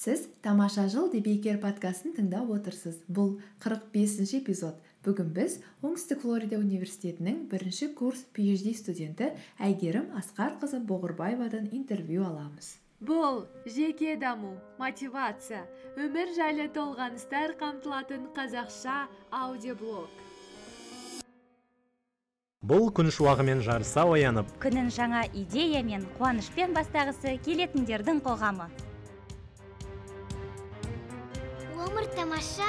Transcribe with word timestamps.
сіз 0.00 0.22
тамаша 0.40 0.86
жыл 0.88 1.10
подкастын 1.60 2.14
тыңдап 2.16 2.48
отырсыз. 2.48 3.02
Бұл 3.08 3.40
45 3.60 3.92
бесінші 3.92 4.38
эпизод. 4.40 4.78
Бүгін 5.04 5.28
біз 5.36 5.58
оңтүстік 5.84 6.22
флорида 6.22 6.56
университетінің 6.56 7.50
бірінші 7.50 7.92
курс 7.98 8.24
phd 8.32 8.72
студенті 8.76 9.28
әйгерім 9.60 10.08
асқарқызы 10.16 10.80
боғырбаевадан 10.88 11.68
интервью 11.72 12.24
аламыз. 12.24 12.78
Бұл 13.04 13.44
жеке 13.66 14.16
даму 14.16 14.56
мотивация 14.78 15.66
өмір 15.96 16.32
жайлы 16.36 16.68
толғаныстар 16.72 17.56
қамтылатын 17.60 18.28
қазақша 18.36 19.06
аудиоблог. 19.30 20.08
Бұл 22.64 22.88
күн 22.92 23.08
шуағымен 23.12 23.60
жарыса 23.64 24.04
оянып 24.08 24.48
күнін 24.60 24.88
жаңа 24.92 25.26
идея 25.32 25.80
мен 25.84 26.04
қуанышпен 26.16 26.76
бастағысы 26.76 27.36
келетіндердің 27.44 28.20
қоғамы. 28.24 28.68
Өмір 32.00 32.14
тамаша 32.16 32.66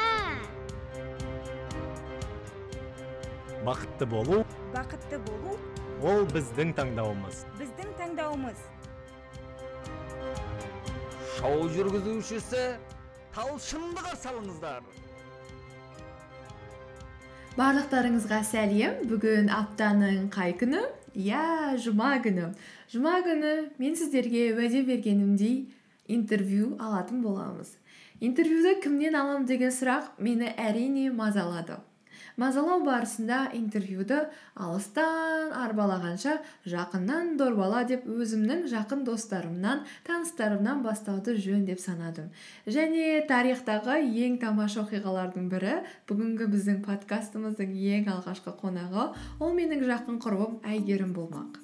бақытты 3.64 4.06
болу 4.06 4.44
бақытты 4.74 5.20
болу 5.24 5.56
ол 6.04 6.26
біздің 6.34 6.74
таңдауымыз 6.76 7.46
біздің 7.60 7.94
таңдауымыз 8.00 8.66
шоу 11.38 11.70
жүргізушісі 11.76 12.64
талшынды 13.36 14.04
қарсы 14.04 14.32
алыңыздар 14.34 14.84
барлықтарыңызға 17.56 18.42
сәлем 18.52 19.04
бүгін 19.12 19.52
аптаның 19.62 20.28
қай 20.36 20.58
күні 20.60 20.84
иә 21.16 21.78
жұма 21.86 22.18
күні 22.26 22.52
жұма 22.92 23.20
күні 23.28 23.54
мен 23.80 23.96
сіздерге 23.96 24.50
уәде 24.58 24.84
бергенімдей 24.90 25.62
интервью 26.08 26.74
алатын 26.80 27.24
боламыз 27.24 27.78
интервьюді 28.22 28.78
кімнен 28.84 29.18
аламын 29.18 29.48
деген 29.50 29.74
сұрақ 29.74 30.14
мені 30.22 30.54
әрине 30.56 31.10
мазалады. 31.12 31.82
Мазалау 32.40 32.80
барысында 32.86 33.50
интервьюді 33.58 34.22
алыстан 34.56 35.52
арбалағанша 35.58 36.38
жақыннан 36.70 37.34
дорбала 37.40 37.82
деп 37.90 38.06
өзімнің 38.08 38.64
жақын 38.72 39.04
достарымнан 39.08 39.84
таныстарымнан 40.08 40.84
бастауды 40.86 41.36
жөн 41.36 41.66
деп 41.68 41.82
санадым. 41.84 42.30
Және 42.66 43.26
тарихтағы 43.30 44.00
ең 44.28 44.40
тамаша 44.44 44.86
оқиғалардың 44.86 45.50
бірі 45.52 45.82
бүгінгі 46.08 46.48
біздің 46.56 46.80
подкастымыздың 46.88 47.76
ең 47.98 48.14
алғашқы 48.16 48.56
қонағы 48.64 49.10
ол 49.40 49.58
менің 49.58 49.84
жақын 49.92 50.24
құрбым 50.24 50.62
әйгерім 50.64 51.14
болмақ. 51.18 51.60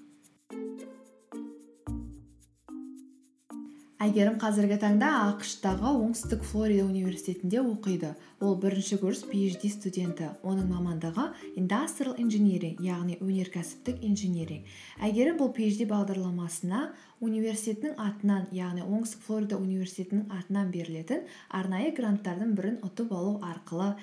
Әйгерім 3.98 4.36
қазіргі 4.38 4.78
таңда 4.82 5.08
ақш 5.32 5.56
тағы 5.64 5.90
оңтүстік 5.90 6.44
флорида 6.46 6.86
университетінде 6.86 7.64
оқиды. 7.64 8.12
Ол 8.40 8.54
бірінші 8.62 9.00
курс 9.02 9.24
phd 9.26 9.72
студенті. 9.74 10.28
Оның 10.46 10.68
мамандығы 10.70 11.26
индастриал 11.58 12.14
инжиниринг 12.22 12.84
яғни 12.86 13.18
өнеркәсіптік 13.18 14.04
инжиниринг. 14.06 14.70
Әйгерім 15.02 15.40
бұл 15.42 15.50
phd 15.58 15.90
бағдарламасына 15.90 16.84
университеттің 17.26 17.98
атынан 17.98 18.46
яғни 18.54 18.86
оңтүстік 18.86 19.26
флорида 19.26 19.58
университетінің 19.58 20.30
атынан 20.38 20.70
берілетін 20.70 21.26
арнайы 21.50 21.92
гранттардың 21.98 22.54
бірін 22.54 22.80
ұтып 22.86 23.12
алу 23.18 23.40
арқылы 23.42 23.96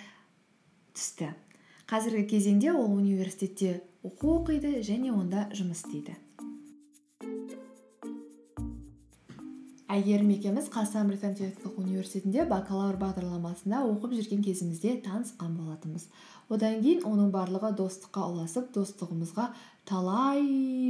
түсті. 0.99 1.31
Қазіргі 1.87 2.27
кезеңде 2.35 2.75
ол 2.75 2.91
университетте 2.99 3.83
оқу 4.03 4.41
оқиды 4.41 4.81
және 4.83 5.15
онда 5.15 5.47
жұмыс 5.55 5.85
істейді. 5.85 6.19
Әйгерім 9.95 10.31
екеуміз 10.35 10.67
қазақстан 10.75 11.11
британ 11.11 11.35
техникалық 11.39 11.77
университетінде 11.79 12.45
бакалавр 12.51 12.97
бағдарламасында 12.99 13.83
оқып 13.93 14.17
жүрген 14.17 14.41
кезімізде 14.43 14.97
танысқан 15.05 15.53
болатынбыз. 15.55 16.09
Одан 16.51 16.81
кейін 16.83 17.05
оның 17.07 17.31
барлығы 17.35 17.71
достыққа 17.79 18.25
ұласып 18.33 18.73
достығымызға 18.75 19.47
талай 19.87 20.43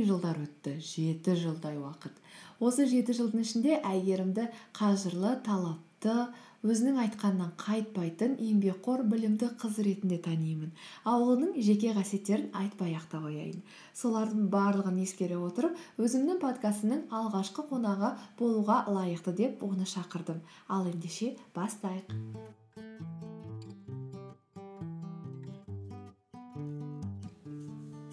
жылдар 0.08 0.40
өтті. 0.46 0.78
Жеті 0.80 1.36
жылдай 1.42 1.76
уақыт. 1.82 2.16
Осы 2.64 2.88
жеті 2.88 3.18
жылдың 3.18 3.44
ішінде 3.44 3.76
әйгерімді 3.82 4.48
қажырлы 4.78 5.36
талапты 5.44 6.16
өзінің 6.64 6.96
айтқанынан 7.02 7.50
қайтпайтын 7.60 8.38
еңбекқор 8.40 9.02
білімді 9.10 9.50
қыз 9.60 9.78
ретінде 9.84 10.16
танимын. 10.24 10.72
Ал 11.04 11.26
оның 11.34 11.58
жеке 11.60 11.92
қасиеттерін 11.92 12.48
айтпай 12.56 12.96
ақ 12.96 13.06
та 13.12 13.20
қояйын. 13.20 13.60
Солардың 13.92 14.48
барлығын 14.54 15.02
ескере 15.04 15.36
отырып 15.36 15.76
өзімнің 16.00 16.40
подкастымның 16.40 17.04
алғашқы 17.12 17.66
қонағы 17.68 18.14
болуға 18.40 18.80
лайықты 18.88 19.36
деп 19.36 19.62
оны 19.62 19.84
шақырдым. 19.84 20.40
Ал 20.68 20.88
ендеше 20.88 21.34
бастайық. 21.54 22.08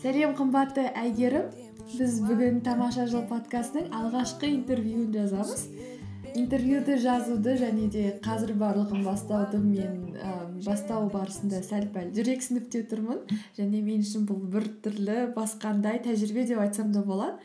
Сәлем 0.02 0.32
қымбатты 0.36 0.88
әйгерім. 0.98 1.52
Біз 1.92 2.22
бүгін 2.26 2.62
тамаша 2.66 3.04
жыл 3.12 3.26
подкастының 3.30 3.92
алғашқы 3.94 4.48
интервьюін 4.50 5.12
жазамыз. 5.14 5.68
Интервьюді 6.36 6.98
жазуды 7.02 7.56
және 7.60 7.88
де 7.92 8.04
қазір 8.24 8.54
барлығын 8.60 9.04
бастауды 9.06 9.60
мен 9.62 10.16
ә, 10.16 10.34
бастау 10.66 11.10
барысында 11.12 11.62
сәл 11.66 11.88
пәл 11.94 12.12
жүрексініп 12.16 12.70
те 12.72 12.84
тұрмын. 12.88 13.24
Және 13.58 13.82
мен 13.84 14.06
үшін 14.06 14.28
бұл 14.30 14.44
бір 14.54 14.68
түрлі 14.86 15.32
басқандай 15.36 16.02
тәжірибе 16.06 16.46
деп 16.50 16.62
айтсам 16.64 16.92
да 16.92 17.04
болады. 17.04 17.40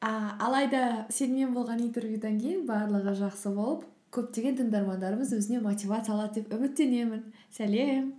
А, 0.00 0.36
алайда 0.40 1.06
сенімен 1.10 1.54
болған 1.56 1.84
интервьюдан 1.86 2.38
кейін 2.40 2.64
барлығы 2.68 3.16
жақсы 3.22 3.54
болып 3.54 3.86
көптеген 4.14 4.58
тыңдармандарымыз 4.60 5.32
өзіне 5.38 5.60
мотивация 5.64 6.14
алады 6.14 6.42
деп 6.42 6.52
үміттенемін. 6.54 7.24
Сәлем. 7.54 8.12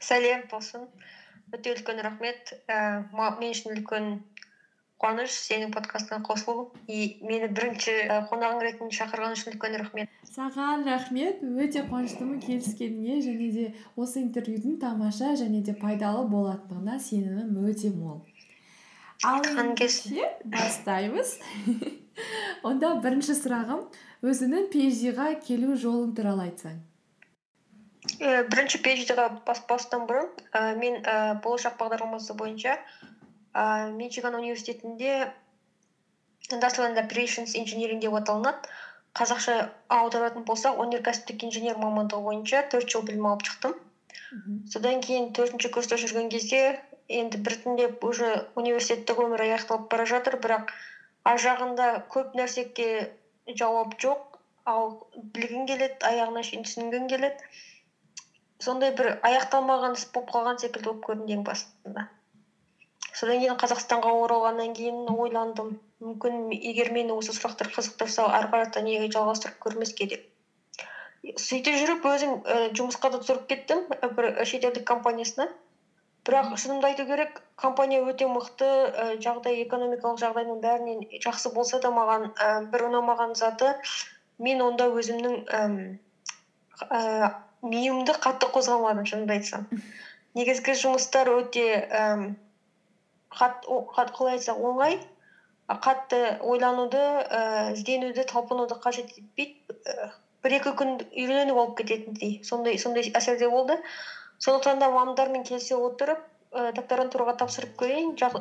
Сәлем 0.00 0.46
талшын 0.50 0.88
өте 1.54 1.76
үлкен 1.76 2.02
рахмет. 2.04 2.52
Ііі 2.66 3.30
мен 3.40 3.52
үшін 3.52 3.76
үлкен 3.76 4.10
қуаныш 5.02 5.34
сенің 5.44 5.72
подкастыңа 5.74 6.22
қосылу 6.24 6.70
и 6.88 7.18
мені 7.20 7.50
бірінші 7.52 7.92
і 8.06 8.20
қонағың 8.30 8.62
ретінде 8.64 8.96
шақырған 8.96 9.34
үшін 9.36 9.52
үлкен 9.52 9.76
рахмет. 9.82 10.14
Саған 10.30 10.86
рахмет 10.88 11.42
өте 11.44 11.82
қуаныштымын 11.90 12.40
келіскеніңе 12.40 13.18
және 13.26 13.50
де 13.52 13.66
осы 13.96 14.22
интервьюдің 14.22 14.78
тамаша 14.80 15.34
және 15.36 15.60
де 15.66 15.76
пайдалы 15.76 16.24
болатындығына 16.32 16.96
сенімім 16.96 17.68
өте 17.68 17.92
мол. 17.92 18.22
Ал 19.24 19.44
ендеше 19.44 20.32
бастаймыз. 20.44 21.38
Онда 22.68 22.94
бірінші 23.04 23.36
сұрағым 23.36 23.86
өзіңнің 24.24 24.70
phd 24.72 25.12
ға 25.16 25.32
келу 25.44 25.76
жолың 25.76 26.16
туралы 26.16 26.48
айтсаң. 26.48 26.80
І 28.16 28.32
бірінші 28.48 28.80
phd 28.80 29.16
ға 29.18 29.28
баспастан 29.44 30.08
бұрын 30.08 30.32
і 30.56 30.64
мен 30.80 31.02
і 31.02 31.16
болашақ 31.44 31.76
бағдарламасы 31.80 32.36
бойынша 32.38 32.78
ііі 33.56 33.92
мичиган 33.96 34.34
университетінде 34.36 35.32
and 36.52 36.98
operations 36.98 37.54
engineering 37.56 38.00
деп 38.00 38.14
аталынады 38.14 38.68
қазақша 39.16 39.54
аударатын 39.96 40.44
болсақ 40.44 40.80
өнеркәсіптік 40.84 41.44
инженер 41.48 41.78
мамандығы 41.80 42.22
бойынша 42.26 42.62
төрт 42.72 42.90
жыл 42.92 43.02
білім 43.08 43.28
алып 43.30 43.46
шықтым. 43.48 43.74
Содан 44.72 45.00
кейін 45.06 45.30
төртінші 45.38 45.70
курста 45.76 45.96
жүрген 46.02 46.28
кезде 46.34 46.60
енді 47.20 47.40
біртіндеп 47.46 48.04
уже 48.04 48.28
университеттік 48.60 49.22
өмір 49.24 49.44
аяқталып 49.46 49.88
бара 49.94 50.06
жатыр 50.12 50.36
бірақ 50.44 50.74
ар 51.30 51.40
жағында 51.46 51.86
көп 52.12 52.36
нәрсеге 52.40 52.90
жауап 53.62 53.96
жоқ. 54.04 54.36
Ал 54.66 54.92
білгің 55.14 55.66
келеді 55.70 56.10
аяғына 56.10 56.42
шейін 56.42 56.66
түсінгің 56.68 57.08
келеді. 57.14 57.50
Сондай 58.66 58.92
бір 58.98 59.14
аяқталмаған 59.30 59.96
іс 59.96 60.04
болып 60.12 60.34
қалған 60.36 60.60
секілді 60.60 60.90
болып 60.90 61.04
көрінді 61.08 61.38
ең 61.38 61.46
басында 61.46 62.08
содан 63.12 63.42
кейін 63.42 63.58
қазақстанға 63.60 64.14
оралғаннан 64.22 64.72
кейін 64.78 65.04
ойландым 65.16 65.76
мүмкін 66.04 66.48
егер 66.56 66.92
мені 66.92 67.16
осы 67.16 67.34
сұрақтар 67.36 67.72
қызықтырса 67.74 68.30
ары 68.38 68.52
қарата 68.54 68.82
неге 68.84 69.10
жалғастырып 69.12 69.60
көрмеске 69.66 70.08
деп 70.14 70.26
сөйте 71.34 71.74
жүріп 71.74 72.04
өзім 72.06 72.34
і 72.38 72.56
жұмысқа 72.78 73.10
да 73.14 73.20
тұрып 73.24 73.46
кеттім 73.50 73.86
бір 74.16 74.28
шетелдік 74.46 74.84
компаниясына. 74.86 75.48
Бірақ 76.26 76.56
шынымды 76.58 76.88
айту 76.90 77.06
керек 77.06 77.40
компания 77.56 78.02
өте 78.02 78.26
мықты 78.30 78.66
і 78.66 79.18
жағдай 79.22 79.62
экономикалық 79.64 80.18
жағдайдың 80.22 80.60
бәрінен 80.62 81.04
жақсы 81.22 81.52
болса 81.54 81.80
да 81.82 81.92
маған 81.94 82.30
і 82.30 82.48
бір 82.72 82.88
ұнамаған 82.88 83.36
заты 83.38 83.74
мен 84.42 84.62
онда 84.62 84.88
өзімнің 84.90 85.36
ііі 86.90 87.30
миымды 87.66 88.16
қатты 88.22 88.50
қозғамадым 88.54 89.06
шынымды 89.06 89.38
айтсам. 89.38 89.68
Негізгі 90.38 90.74
жұмыстар 90.82 91.30
өте 91.36 91.68
ііі 91.70 92.34
қалай 93.30 94.36
айтсақ 94.36 94.62
оңай. 94.70 94.98
Қатты 95.66 96.20
ойлануды 96.46 97.00
ііі 97.00 97.72
ізденуді 97.74 98.22
талпынуды 98.30 98.78
қажет 98.78 99.10
етпейді. 99.18 99.56
І 99.66 100.10
бір 100.46 100.54
екі 100.60 100.72
күн 100.78 100.92
үйреніп 101.10 101.58
алып 101.58 101.74
кететіндей. 101.80 102.38
Сондай 102.46 102.78
сондай 102.78 103.10
әсерде 103.10 103.48
болды. 103.50 103.80
Сондықтан 104.38 104.78
да 104.78 104.90
мамамдармен 104.94 105.42
келісе 105.48 105.74
отырып 105.74 106.22
і 106.54 106.68
докторантураға 106.76 107.34
тапсырып 107.42 107.74
көрейін 107.82 108.14
ііі 108.14 108.36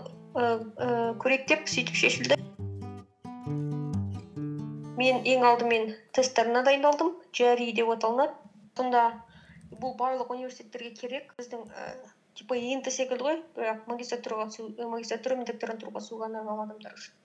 көрейік 1.23 1.47
деп 1.49 1.65
сөйтіп 1.71 1.97
шешілді. 1.97 2.37
Мен 5.01 5.25
ең 5.27 5.47
алдымен 5.49 5.95
тесттеріне 6.15 6.61
дайындалдым. 6.67 7.15
Джари 7.33 7.71
деп 7.73 7.89
аталынады. 7.95 8.37
Сонда 8.77 9.07
бұл 9.81 9.97
барлық 9.97 10.29
университеттерге 10.35 10.93
керек. 10.99 11.33
Біздің 11.39 11.65
і 11.65 12.14
типа 12.39 12.57
ент 12.57 12.91
секілді 12.91 13.29
ғой 13.29 13.41
бірақ 13.57 13.85
магистратураға 13.91 14.49
түсу 14.51 14.71
і 14.75 14.89
магистратура 14.91 15.39
мен 15.39 15.47
докторантураға 15.51 16.03
түсуге 16.03 16.29
арналған 16.29 16.65
адамдар 16.65 16.99
үшін 16.99 17.21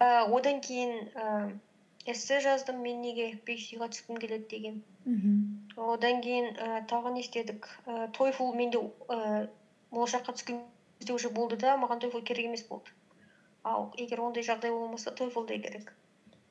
і 0.00 0.36
одан 0.36 0.60
кейін 0.64 0.94
і 1.08 2.12
эссе 2.12 2.40
жаздым 2.44 2.80
мен 2.84 3.00
неге 3.04 3.26
phd 3.48 3.78
ға 3.80 3.88
түскім 3.92 4.18
келеді 4.22 4.48
деген. 4.50 4.80
Мхм 5.08 5.84
одан 5.94 6.20
кейін 6.24 6.50
і 6.52 6.80
тағы 6.90 7.12
не 7.14 7.22
істедік? 7.24 7.68
І 7.86 8.08
тойфл 8.18 8.52
менде 8.58 8.80
ііі 8.80 9.46
болашаққа 9.94 10.34
түскен 10.36 10.60
кезде 10.98 11.14
уже 11.14 11.30
болды 11.30 11.56
да 11.60 11.76
маған 11.80 12.02
тойфл 12.04 12.24
керек 12.30 12.50
емес 12.50 12.66
болды. 12.68 12.92
Ал 13.62 13.88
егер 13.96 14.20
ондай 14.20 14.44
жағдай 14.44 14.74
болмаса 14.74 15.14
тойфл 15.22 15.46
да 15.48 15.58
керек. 15.58 15.94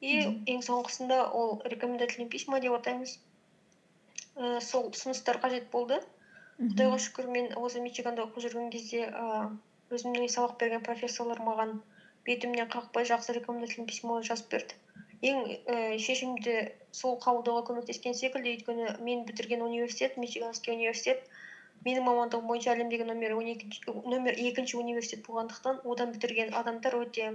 И 0.01 0.15
ең 0.55 0.63
соңғысында 0.65 1.19
ол 1.31 1.61
рекомендательные 1.65 2.29
письма 2.29 2.59
деп 2.63 2.73
атаймыз. 2.79 3.19
Ііі 4.39 4.61
сол 4.71 4.89
ұсыныстар 4.89 5.41
қажет 5.43 5.69
болды. 5.71 6.01
Құдайға 6.59 6.99
шүкір 7.05 7.29
мен 7.33 7.51
осы 7.59 7.81
мичиганда 7.83 8.27
оқып 8.27 8.43
жүрген 8.45 8.69
кезде 8.73 9.07
ііі 9.07 9.97
өзімнің 9.97 10.29
сабақ 10.33 10.57
берген 10.61 10.83
профессорлар 10.85 11.41
маған 11.45 11.79
бетімнен 12.27 12.69
қақпай 12.73 13.07
жақсы 13.09 13.35
рекомендательный 13.37 13.87
письмо 13.89 14.19
жазып 14.21 14.51
берді. 14.53 14.77
Ең 15.23 15.41
ііі 15.49 15.99
шешімді 16.05 16.55
сол 16.91 17.17
қабылдауға 17.23 17.65
көмектескен 17.69 18.17
секілді 18.19 18.53
өйткені 18.53 18.93
мен 19.07 19.25
бітірген 19.27 19.65
университет 19.65 20.17
мичиганский 20.17 20.75
университет 20.75 21.25
менің 21.85 22.05
мамандығым 22.07 22.47
бойынша 22.47 22.73
әлемдегі 22.75 23.07
номер 23.09 24.37
екінші 24.49 24.77
университет 24.77 25.25
болғандықтан 25.27 25.81
одан 25.83 26.13
бітірген 26.15 26.53
адамдар 26.59 26.95
өте 27.01 27.31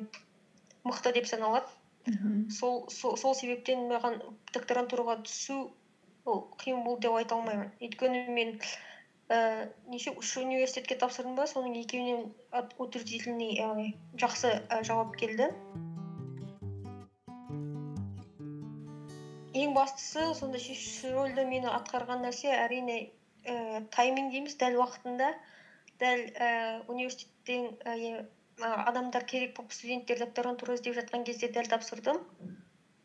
мықты 0.84 1.12
деп 1.12 1.26
саналады. 1.26 1.66
Мхм 2.06 2.48
сол 2.50 2.86
сол 2.88 3.16
сол 3.20 3.34
себептен 3.34 3.88
маған 3.90 4.20
докторантураға 4.54 5.18
түсу 5.26 5.58
ол 6.24 6.46
қиын 6.62 6.84
болды 6.84 7.08
деп 7.08 7.18
айта 7.18 7.36
алмаймын. 7.36 7.72
Өйткені 7.80 8.24
мен 8.32 8.54
ііі 9.28 9.92
неше 9.92 10.12
үш 10.16 10.28
университетке 10.40 10.96
тапсырдым 11.00 11.34
ба 11.36 11.44
соның 11.50 11.75
екеуінен 11.82 12.22
утвердительный 12.84 13.50
яғни 13.58 13.90
жақсы 14.22 14.52
і 14.56 14.78
жауап 14.88 15.19
келді. 15.20 15.50
Ең 19.58 19.75
бастысы 19.76 20.25
сонда 20.38 20.60
шешуші 20.62 21.12
рөлді 21.12 21.44
мені 21.50 21.69
атқарған 21.75 22.25
нәрсе 22.25 22.54
әрине 22.56 22.96
ііі 23.44 23.84
тайминг 23.96 24.32
дейміз 24.32 24.56
дәл 24.62 24.80
уақытында. 24.80 25.28
Дәл 26.00 26.25
ііі 26.30 26.88
университеттен 26.94 27.69
і, 27.84 28.14
адамдар 28.64 29.28
керек 29.28 29.54
болып 29.58 29.76
студенттер 29.76 30.25
докторантура 30.25 30.78
іздеп 30.78 30.96
жатқан 31.02 31.28
кезде 31.28 31.52
дәл 31.52 31.69
тапсырдым. 31.75 32.25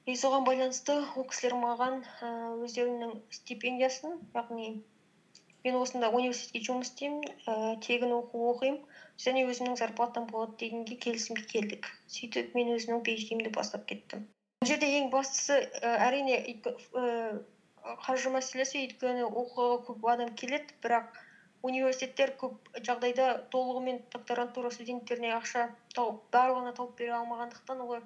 И 0.08 0.16
соған 0.20 0.48
байланысты 0.48 0.96
ол 1.20 1.28
кісілер 1.28 1.60
маған 1.60 2.02
ііі 2.08 2.34
өздерінің 2.70 3.16
стипендиясын 3.42 4.20
яғни 4.40 4.72
мен 5.64 5.80
осында 5.80 6.10
университетте 6.12 6.62
жұмыс 6.68 6.92
істеймін 6.92 7.24
ііі 7.48 7.74
тегін 7.86 8.14
оқу 8.18 8.44
оқимын. 8.52 8.80
Және 9.24 9.44
өзімнің 9.48 9.78
зарплатам 9.80 10.26
болады 10.32 10.58
дегенге 10.64 10.96
келісімге 11.06 11.44
келдік. 11.52 11.90
Сөйтіп 12.12 12.56
мен 12.58 12.74
өзімнің 12.76 13.04
phd 13.06 13.52
бастап 13.56 13.86
кеттім. 13.90 14.26
Бұл 14.64 14.72
жерде 14.72 14.90
ең 15.00 15.12
бастысы 15.14 15.60
і 15.60 15.92
әрине 16.08 16.40
өйткө- 16.40 16.76
ііі 16.80 17.44
қаржы 18.08 18.32
мәселесі 18.34 18.82
өйткені 18.82 19.28
оқуға 19.28 19.78
көп 19.88 20.10
адам 20.14 20.34
келеді 20.40 20.76
бірақ 20.84 21.18
университеттер 21.68 22.34
көп 22.40 22.72
жағдайда 22.90 23.28
толығымен 23.52 24.02
докторантура 24.12 24.72
студенттеріне 24.72 25.32
ақша 25.38 25.70
тауып 25.96 26.24
барлығына 26.36 26.74
тауып 26.80 26.98
бере 27.00 27.16
алмағандықтан 27.20 27.84
олар 27.86 28.04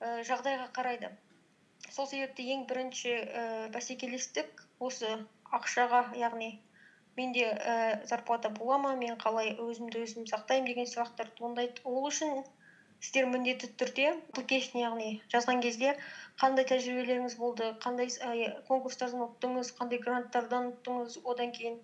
ііі 0.00 0.26
жағдайға 0.30 0.70
қарайды. 0.76 1.12
Сол 1.90 2.06
себепті 2.06 2.46
ең 2.54 2.66
бірінші 2.70 3.12
ііі 3.12 3.70
бәсекелестік 3.74 4.64
осы 4.78 5.16
ақшаға 5.58 6.02
яғни 6.20 6.50
менде 7.16 7.44
ііі 7.44 8.08
зарплата 8.10 8.50
бола 8.58 8.78
ма 8.82 8.92
мен 9.04 9.18
қалай 9.24 9.54
өзімді 9.66 10.04
өзім 10.06 10.28
сақтаймын 10.30 10.68
деген 10.70 10.88
сұрақтар 10.92 11.32
туындайды. 11.38 11.82
Ол 11.84 12.08
үшін 12.10 12.44
сіздер 13.02 13.26
міндетті 13.32 13.68
түрде 13.82 14.06
application 14.14 14.80
яғни 14.80 15.10
жазған 15.34 15.60
кезде 15.66 15.92
қандай 16.42 16.66
тәжірибелеріңіз 16.70 17.36
болды 17.42 17.68
қандай 17.84 18.08
і 18.08 18.48
конкурстардан 18.68 19.26
ұттыңыз 19.26 19.72
қандай 19.80 20.00
гранттардан 20.06 20.70
ұттыңыз 20.72 21.18
одан 21.34 21.52
кейін 21.56 21.78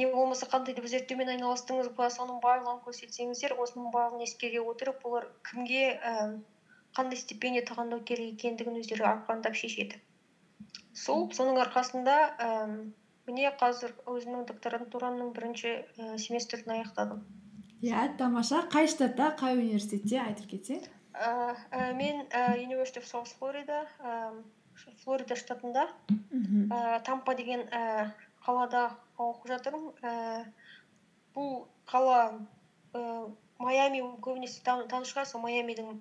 не 0.00 0.08
болмаса 0.12 0.48
қандай 0.52 0.74
да 0.76 0.84
бір 0.84 0.92
зерттеумен 0.96 1.32
айналыстыңыз 1.36 1.92
ба 1.98 2.10
соның 2.16 2.40
барлығын 2.44 2.82
көрсетсеңіздер 2.86 3.54
осының 3.64 3.92
барлығын 3.94 4.26
ескере 4.26 4.64
отырып 4.72 5.06
олар 5.10 5.28
кімге 5.50 5.84
ііі 5.92 6.30
қандай 6.98 7.20
стипендия 7.24 7.64
тағайындау 7.68 8.02
керек 8.10 8.34
екендігін 8.34 8.80
өздері 8.82 9.06
ақырындап 9.14 9.54
шешеді. 9.62 10.00
Соның 10.94 11.60
арқасында 11.64 12.16
ііі 12.38 12.92
міне 13.28 13.52
қазір 13.60 13.92
өзімнің 14.10 14.46
докторантурамның 14.48 15.30
бірінші 15.36 15.70
і 15.72 16.18
семестрін 16.18 16.74
аяқтадым. 16.76 17.22
Иә 17.82 18.08
тамаша. 18.18 18.64
Қай 18.72 18.88
штатта 18.90 19.30
қай 19.38 19.56
университетте 19.58 20.18
айтып 20.22 20.50
кетсең? 20.50 20.82
Ііі 21.12 21.94
мен 21.98 22.26
і 22.26 22.66
university 22.66 23.02
of 23.02 23.06
south 23.10 23.32
florida 23.38 23.84
ііі 24.02 24.96
флорида 25.04 25.36
штатында. 25.36 25.86
Мхм 26.10 26.66
ііі 26.72 27.00
тампа 27.06 27.34
деген 27.38 27.64
ііі 27.68 28.10
қалада 28.46 28.90
оқып 29.18 29.48
жатырмын. 29.52 29.90
Ііі 30.02 30.44
бұл 31.36 31.52
қала 31.88 32.20
ііі 32.94 33.32
майами 33.62 34.00
көбінесе 34.20 34.62
тан- 34.66 34.88
таныс 34.90 35.12
шығарсың 35.14 35.42
майамидің 35.46 35.92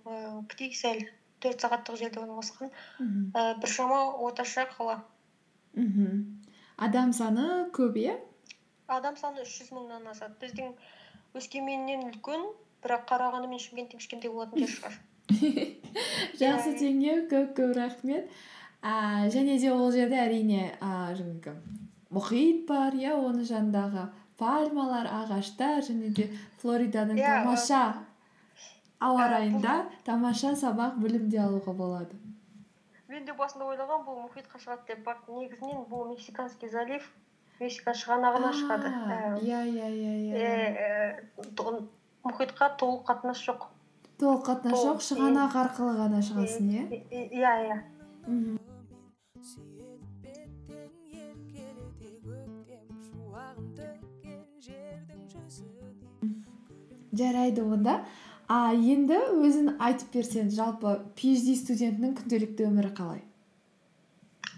ііі 0.57 0.73
сәл 0.73 1.01
төрт 1.43 1.63
сағаттық 1.63 1.97
жерде 1.99 2.21
орналасқан. 2.21 2.71
Мхм 2.99 3.31
ііі 3.35 3.59
біршама 3.61 3.99
орташа 4.25 4.67
қала. 4.77 5.01
Мхм 5.75 6.41
адам 6.77 7.13
саны 7.13 7.67
көп 7.75 7.99
иә? 8.01 8.17
Адам 8.87 9.17
саны 9.17 9.45
үш 9.45 9.57
жүз 9.59 9.73
мыңнан 9.75 10.07
асады. 10.13 10.35
Біздің 10.41 10.73
өскеменнен 11.37 12.07
үлкен 12.11 12.47
бірақ 12.83 13.05
қарағанды 13.11 13.51
мен 13.51 13.61
шымкенттен 13.61 14.01
кішкентай 14.01 14.31
болатын 14.31 14.65
жер 14.65 14.73
шығар. 14.77 14.97
Жақсы 16.41 16.73
теңеу 16.79 17.27
көп 17.31 17.53
көп 17.59 17.75
рахмет. 17.77 18.31
А, 18.81 19.29
және 19.29 19.59
де 19.61 19.69
ол 19.71 19.91
жерде 19.93 20.17
әрине 20.17 20.71
а, 20.81 21.13
жаңағы 21.13 21.53
мұхит 22.11 22.65
бар 22.67 22.95
иә 22.97 23.13
оның 23.13 23.45
жанындағы 23.45 24.07
пальмалар 24.41 25.05
ағаштар 25.05 25.83
және 25.85 26.09
де 26.17 26.25
флориданың 26.63 27.19
Иә, 27.21 27.43
тамаша 27.43 27.81
ауа 29.01 29.25
Ә, 29.25 29.29
райында 29.35 29.75
тамаша 30.05 30.53
сабақ 30.59 30.99
білім 31.01 31.29
де 31.33 31.39
алуға 31.41 31.73
болады. 31.77 32.17
Мен 33.09 33.25
де 33.25 33.33
басында 33.37 33.65
ойлағанмын 33.71 34.05
бұл 34.07 34.15
мұхитқа 34.27 34.61
шығады 34.61 34.87
деп. 34.87 35.01
Бірақ 35.07 35.27
негізінен 35.27 35.83
бұл 35.91 36.07
мексиканский 36.13 36.69
залив 36.71 37.03
мексика 37.59 37.91
шығанағына 37.97 38.51
шығады. 38.59 38.93
Ііі, 39.41 39.51
иә 39.51 39.61
иә 39.75 39.87
иә 39.97 40.13
иә. 40.31 41.81
мұхитқа 42.23 42.65
толық 42.79 43.01
қатынас 43.09 43.39
жоқ. 43.43 43.69
Толық 44.21 44.45
қатынас 44.47 44.85
жоқ 44.85 44.99
шығанақ 45.09 45.57
арқылы 45.65 45.93
ғана 45.97 46.19
шығасың 46.21 46.65
иә 46.77 46.83
иә. 47.09 47.31
Иә 47.41 48.61
жарайды 57.11 57.63
онда. 57.63 58.05
А 58.51 58.73
енді 58.93 59.17
өзің 59.47 59.75
айтып 59.87 60.15
берсең 60.15 60.49
жалпы 60.55 60.93
phd 61.19 61.53
студентінің 61.59 62.15
күнделікті 62.19 62.65
өмірі 62.67 62.89
қалай? 62.97 63.21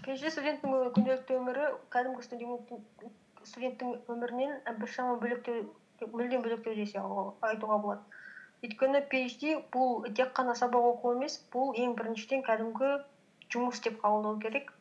Phd 0.06 0.32
студенттің 0.34 0.74
күнделікті 0.96 1.36
өмірі 1.38 1.68
кәдімгі 1.94 2.24
студенттің 3.50 3.92
өмірінен 4.14 4.56
біршама 4.80 5.18
бөлектеу 5.22 5.66
мүлдем 6.12 6.42
бөлектеу 6.46 6.74
десе 6.74 7.02
айтуға 7.50 7.78
болады. 7.84 8.02
Өйткені 8.66 9.04
phd 9.12 9.54
бұл 9.76 10.08
тек 10.18 10.32
қана 10.38 10.56
сабақ 10.58 10.88
оқу 10.94 11.14
емес 11.18 11.38
бұл 11.54 11.76
ең 11.84 11.94
біріншіден 12.00 12.42
кәдімгі 12.48 12.94
жұмыс 13.54 13.82
деп 13.84 14.00
қабылдау 14.02 14.40
керек. 14.42 14.72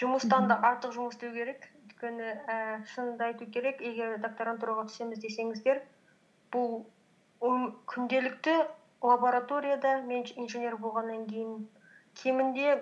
Жұмыстан 0.00 0.50
да 0.50 0.58
артық 0.68 0.92
жұмыс 0.98 1.16
істеу 1.16 1.32
керек. 1.38 1.70
Өйткені 1.86 2.32
ііі 2.34 2.92
шынымды 2.92 3.30
айту 3.30 3.48
керек 3.56 3.80
егер 3.80 4.18
докторантураға 4.26 4.88
түсеміз 4.90 5.22
десеңіздер 5.22 5.80
бұл 6.52 6.82
күнделікті 7.44 8.54
лабораторияда 9.04 9.98
мен 10.08 10.24
инженер 10.36 10.76
болғаннан 10.80 11.26
кейін 11.28 11.66
кемінде 12.20 12.76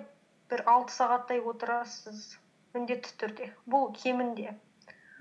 бір 0.53 0.63
алты 0.71 0.95
сағаттай 0.95 1.41
отырасыз 1.53 2.21
міндетті 2.77 3.17
түрде. 3.23 3.49
Бұл 3.67 3.91
кемінде. 3.97 4.55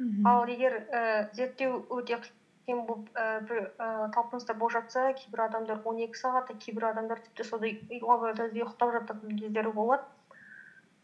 Мхм. 0.01 0.27
ал 0.27 0.49
егер 0.49 0.77
ііі 0.81 1.25
зерттеу 1.37 1.81
өте 1.93 2.17
қиын 2.21 2.85
болып 2.87 3.09
ііі 3.11 3.41
бір 3.49 3.59
ііі 3.61 4.07
талпыныстар 4.15 4.57
болып 4.61 4.75
жатса 4.77 5.03
кейбір 5.19 5.43
адамдар 5.47 5.81
он 5.85 5.99
екі 6.05 6.17
сағат 6.21 6.53
кейбір 6.63 6.87
адамдар 6.91 7.21
тіпті 7.25 7.45
сондай 7.49 7.75
лабораторияда 8.01 8.57
ұйықтап 8.61 8.93
жататын 8.97 9.37
кездері 9.41 9.73
болады. 9.77 10.07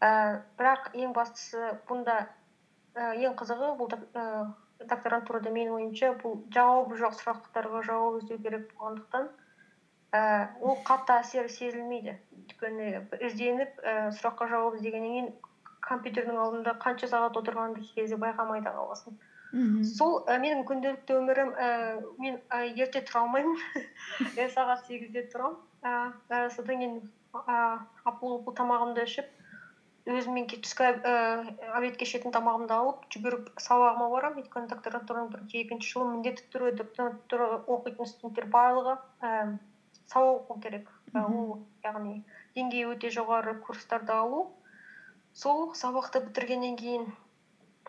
Ііі 0.02 0.40
бірақ 0.58 0.90
ең 0.94 1.14
бастысы 1.14 1.74
бұнда 1.90 2.18
і 3.18 3.28
ең 3.28 3.38
қызығы 3.38 3.74
бұл 3.78 3.94
ііі 3.98 4.34
докторантурада 4.86 5.50
менің 5.50 5.74
ойымша 5.78 6.12
бұл 6.22 6.38
жауабы 6.54 6.98
жоқ 7.00 7.16
сұрақтарға 7.18 7.82
жауап 7.86 8.22
іздеу 8.22 8.38
керек 8.44 8.68
болғандықтан 8.78 9.28
ііі 10.14 10.64
ол 10.64 10.78
қатты 10.86 11.18
әсері 11.18 11.50
сезілмейді. 11.52 12.14
Өйткені 12.38 12.90
ізденіп 13.28 13.80
ііі 13.82 14.12
сұраққа 14.20 14.48
жауап 14.52 14.78
іздегеннен 14.78 15.14
кейін 15.16 15.32
компьютердің 15.88 16.38
алдында 16.44 16.76
қанша 16.84 17.10
сағат 17.10 17.36
отырғаныңды 17.40 17.82
кей 17.82 18.04
кезде 18.04 18.16
байқамай 18.22 18.62
да 18.64 18.72
қаласың. 18.76 19.18
Мхм 19.52 19.84
сол 19.88 20.18
і 20.28 20.38
менің 20.44 20.64
күнделікті 20.68 21.18
өмірім 21.18 21.52
ііі 21.56 22.14
мен 22.22 22.38
і 22.38 22.82
ерте 22.84 23.02
тұра 23.08 23.24
алмаймын. 23.24 23.58
Сағат 24.56 24.86
сегізде 24.86 25.26
тұрамын. 25.32 25.58
Ііі 25.82 26.54
содан 26.56 26.84
кейін 26.84 26.96
ііі 27.02 27.60
апыл 28.08 28.38
ғұпыл 28.38 28.56
тамағымды 28.62 29.04
ішіп 29.08 29.37
өзіммен 30.08 30.46
түскі 30.48 30.88
ііі 31.04 31.70
обедке 31.76 32.06
ішетін 32.06 32.32
тамағымды 32.32 32.72
алып 32.72 33.02
жүгіріп 33.12 33.50
сабағыма 33.60 34.06
барамын 34.12 34.42
өйткені 34.42 34.70
докторантураның 34.72 35.32
бірінші 35.34 35.60
екінші 35.66 35.90
жылы 35.92 36.06
міндетті 36.14 36.46
түрде 36.54 36.72
докторантура 36.80 37.48
оқитын 37.68 38.08
студенттер 38.08 38.48
барлығы 38.54 38.94
ііі 39.20 39.58
сабақ 40.08 40.38
оқу 40.40 40.58
керек. 40.64 40.88
І 41.12 41.20
ол 41.20 41.58
яғни 41.84 42.22
деңгейі 42.56 42.88
өте 42.94 43.10
жоғары 43.12 43.58
курстарды 43.64 44.14
алу. 44.16 44.46
Сол 45.36 45.74
сабақты 45.76 46.24
бітіргеннен 46.24 46.76
кейін 46.80 47.04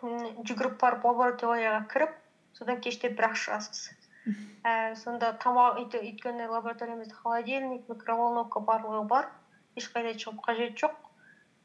м, 0.03 0.43
жүгіріп 0.43 0.75
барып 0.81 1.07
лабораторияға 1.07 1.85
кіріп 1.93 2.17
содан 2.59 2.81
кеште 2.83 3.09
бірақ 3.15 3.39
шығасыз. 3.39 3.85
Ііі 4.27 4.95
сонда 4.99 5.31
тамақ 5.39 5.79
өйт- 5.83 6.01
өйткені 6.03 6.49
лабораториямызда 6.51 7.15
холодильник 7.23 7.87
микроволновка 7.87 8.59
барлығы 8.59 9.05
бар. 9.07 9.29
Ешқайда 9.79 10.17
шығып 10.19 10.43
қажет 10.43 10.75
жоқ. 10.83 10.95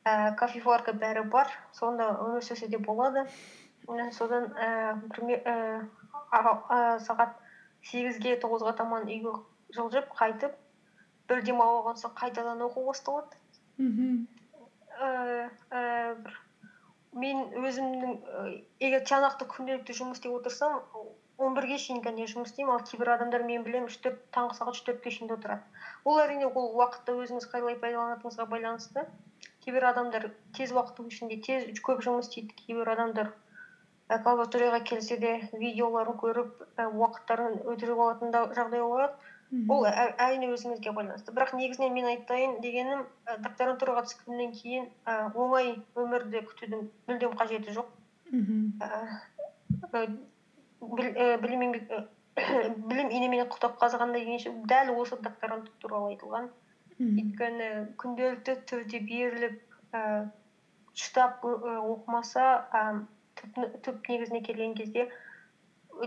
Ііі 0.04 0.34
кофеварка 0.38 0.92
бәрі 0.92 1.22
бар 1.32 1.48
сонда 1.72 2.10
өмір 2.20 2.44
сүрсе 2.44 2.68
де 2.68 2.78
болады 2.78 3.26
М, 3.88 4.12
содан 4.16 4.46
ііі 4.56 5.88
сағат 7.04 7.34
сегізге 7.84 8.36
тоғызға 8.42 8.72
таман 8.78 9.04
үйге 9.08 9.32
жылжып 9.76 10.08
қайтып 10.16 10.54
бір 11.28 11.42
демалып 11.44 11.82
алған 11.82 12.00
соң 12.00 12.14
қайтадан 12.20 12.62
оқу 12.64 12.84
басталады. 12.86 13.36
Мхм. 13.78 14.24
Ііі 15.00 15.42
ііі 15.72 16.14
бір 16.24 16.38
мен 17.24 17.42
өзімнің 17.60 18.16
і 18.80 18.88
егер 18.88 19.04
тиянақты 19.04 19.46
күнделікті 19.52 19.96
жұмыс 20.00 20.18
істеп 20.18 20.32
отырсам 20.38 20.80
он 21.36 21.54
бірге 21.58 21.76
шейін 21.78 22.00
ғана 22.02 22.24
жұмыс 22.30 22.52
істеймін. 22.52 22.72
Ал 22.74 22.82
кейбір 22.88 23.12
адамдар 23.18 23.44
мен 23.44 23.64
білемін 23.66 23.90
үш 23.92 24.00
төрт 24.02 24.24
таңғы 24.34 24.56
сағат 24.58 24.78
үш 24.78 24.82
төртке 24.86 25.12
шейін 25.12 25.36
отырады. 25.36 25.62
Ол 26.04 26.20
әрине 26.24 26.48
ол 26.48 26.72
уақытты 26.78 27.14
өзіңіз 27.20 27.48
қалай 27.52 27.76
пайдаланатыныңызға 27.82 28.48
байланысты. 28.48 29.06
Кейбір 29.64 29.88
адамдар 29.90 30.28
тез 30.56 30.72
уақыттың 30.76 31.10
ішінде 31.12 31.40
тез 31.46 31.80
көп 31.88 32.02
жұмыс 32.06 32.28
істейді 32.28 32.56
кейбір 32.60 32.92
адамдар 32.94 33.30
і 33.34 34.18
лабораторияға 34.18 34.80
келсе 34.90 35.16
де 35.20 35.32
видеоларын 35.52 36.18
көріп 36.20 36.64
і 36.64 36.88
уақыттарын 37.00 37.54
өлтіріп 37.64 38.02
алатын 38.06 38.34
да 38.34 38.44
жағдай 38.58 38.82
болады. 38.84 39.30
Ол 39.70 39.84
ә- 39.86 40.14
әрине 40.18 40.48
өзіңізге 40.52 40.92
байланысты. 40.96 41.32
Бірақ 41.32 41.54
негізінен 41.54 41.92
мен 41.94 42.06
айтайын 42.10 42.56
дегенім 42.60 43.04
і 43.04 43.36
докторантураға 43.44 44.02
түскеннен 44.08 44.52
кейін 44.56 44.88
і 44.90 45.14
оңай 45.44 45.70
өмірді 45.94 46.42
күтудің 46.50 46.88
мүлдем 47.08 47.36
қажеті 47.38 47.76
жоқ. 47.76 47.88
Мхм 48.32 48.60
білім 52.90 53.10
инеменен 53.14 53.46
құлдап 53.46 53.78
қазғандай 53.78 54.24
дегенше 54.24 54.50
дәл 54.70 54.90
осы 54.98 55.16
докторант 55.22 55.70
туралы 55.78 56.14
айтылған. 56.14 56.48
Мхм 56.98 57.20
өйткені 57.22 57.68
күнделікті 58.02 58.56
түрде 58.70 59.00
беріліп 59.10 59.60
ііі 59.94 60.18
шыдап 61.04 61.46
і 61.48 61.54
оқымаса 61.94 62.44
і 62.80 63.66
түп 63.86 64.10
негізіне 64.10 64.42
келген 64.46 64.76
кезде 64.78 65.08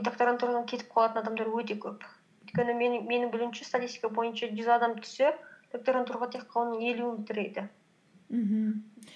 докторантурадан 0.08 0.68
кетіп 0.72 0.94
қалатын 0.94 1.24
адамдар 1.24 1.52
өте 1.60 1.76
көп. 1.84 2.06
Өйткені 2.48 2.78
менің 2.82 3.32
білуімше 3.34 3.68
статистика 3.68 4.10
бойынша 4.20 4.52
жүз 4.56 4.72
адам 4.78 4.96
түссе 5.02 5.34
докторантураға 5.74 6.32
тек 6.36 6.48
қана 6.54 6.80
елуін 6.80 7.24
бітіреді 7.24 7.68
мхм 8.30 8.72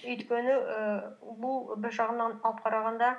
өйткені 0.08 0.52
ііі 0.56 1.34
бұл 1.40 1.74
бір 1.84 1.94
жағынан 1.96 2.38
алып 2.48 2.62
қарағанда 2.64 3.10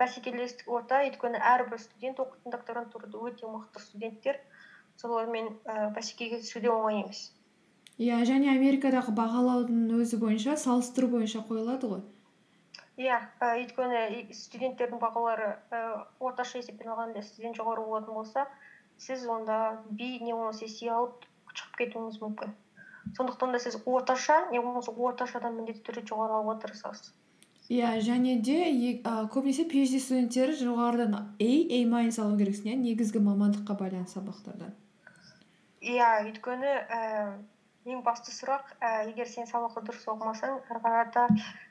бәсекелестік 0.00 0.70
орта 0.72 1.02
өйткені 1.04 1.40
әрбір 1.52 1.80
студент 1.82 2.22
оқитын 2.22 2.54
докторантурада 2.54 3.20
өте 3.28 3.50
мықты 3.50 3.82
студенттер. 3.82 4.38
Солармен 5.00 5.50
ііі 5.66 5.90
бәсекеге 5.96 6.40
түсу 6.44 6.62
де 6.64 6.70
оңай 6.72 7.02
емес. 7.02 7.20
Иә 7.98 8.20
және 8.28 8.52
америкадағы 8.54 9.14
бағалаудың 9.18 9.90
өзі 9.98 10.20
бойынша 10.22 10.56
салыстыру 10.62 11.10
бойынша 11.14 11.42
қойылады 11.48 11.90
ғой. 11.92 12.02
Иә 12.98 13.18
і 13.42 13.50
өйткені 13.62 14.34
студенттердің 14.34 15.02
бағалары 15.02 15.50
і 15.74 15.82
орташа 16.30 16.62
есеппен 16.62 16.94
алғанда 16.94 17.22
сізден 17.26 17.54
жоғары 17.58 17.84
болатын 17.86 18.14
болса 18.14 18.46
сіз 18.98 19.26
онда 19.26 19.78
би 19.90 20.18
не 20.22 20.32
болмаса 20.32 20.66
си 20.66 20.90
алып 20.90 21.26
шығып 21.52 21.78
кетуіңіз 21.82 22.18
мүмкін. 22.22 22.56
Сондықтан 23.18 23.54
да 23.54 23.62
сіз 23.62 23.80
орташа 23.86 24.40
не 24.50 24.60
болмаса 24.60 24.92
орташадан 24.92 25.58
міндетті 25.60 25.86
түрде 25.90 26.06
жоғары 26.10 26.38
алуға 26.40 26.58
тырысасыз 26.64 27.14
иә 27.68 27.98
және 28.00 28.38
де 28.40 28.58
а, 29.04 29.26
көбінесе 29.28 29.66
phd 29.68 30.00
студенттері 30.00 30.56
жоғарыдан 30.56 31.14
а 31.18 31.22
a 31.36 31.80
майнус 31.90 32.18
алу 32.18 32.38
керексің 32.40 32.72
иә 32.72 32.76
негізгі 32.80 33.20
мамандыққа 33.20 33.76
байланысты 33.76 34.16
сабақтардан. 34.18 34.72
Иә 35.84 36.08
өйткені 36.24 36.72
ііі 36.88 37.57
ең 37.86 38.02
басты 38.06 38.34
сұрақ 38.34 38.74
і 38.80 39.10
егер 39.12 39.28
сен 39.30 39.46
сабақты 39.46 39.84
дұрыс 39.86 40.08
оқымасаң 40.10 40.58
ары 40.70 40.80
қарата 40.84 41.26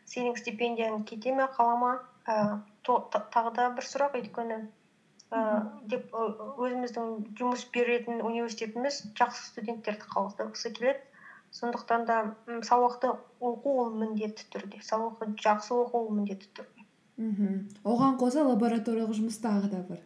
сенің 0.07 0.37
стипендияң 0.39 1.03
кете 1.09 1.33
ме 1.35 1.47
қала 1.57 1.75
ма? 1.81 1.93
Ііі 2.27 2.97
тағы 3.33 3.53
да 3.57 3.69
бір 3.75 3.87
сұрақ 3.87 4.15
өйткені 4.21 4.59
ііі 4.61 5.59
деп 5.91 6.15
і 6.15 6.25
өзіміздің 6.63 7.13
жұмыс 7.39 7.67
беретін 7.75 8.23
университетіміз 8.23 9.01
жақсы 9.19 9.51
студенттерді 9.51 10.07
қабылдағысы 10.13 10.71
келеді. 10.77 11.03
Сондықтан 11.51 12.05
да 12.07 12.17
м, 12.47 12.61
сабақты 12.63 13.13
оқу 13.39 13.75
ол 13.83 13.93
міндетті 13.95 14.47
түрде. 14.51 14.81
Сабақты 14.83 15.35
жақсы 15.43 15.75
оқу 15.75 16.03
ол 16.05 16.09
міндетті 16.15 16.51
түрде. 16.55 16.87
Мхм 17.17 17.63
оған 17.83 18.19
қоса 18.21 18.43
лабораториялық 18.45 19.15
жұмыс 19.19 19.39
тағы 19.43 19.71
да 19.71 19.83
бір. 19.87 20.03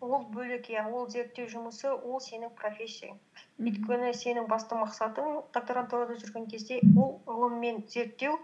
Ол 0.00 0.24
бөлек 0.34 0.68
иә 0.70 0.84
ол 0.92 1.08
зерттеу 1.10 1.46
жұмысы 1.48 1.88
ол 1.90 2.20
сенің 2.20 2.50
профессияң. 2.58 3.16
Өйткені 3.60 4.12
сенің 4.14 4.46
басты 4.50 4.76
мақсатың 4.76 5.42
докторантурада 5.54 6.18
жүрген 6.20 6.46
кезде 6.50 6.80
ол 6.96 7.20
ғылым 7.26 7.58
мен 7.62 7.82
зерттеу 7.88 8.36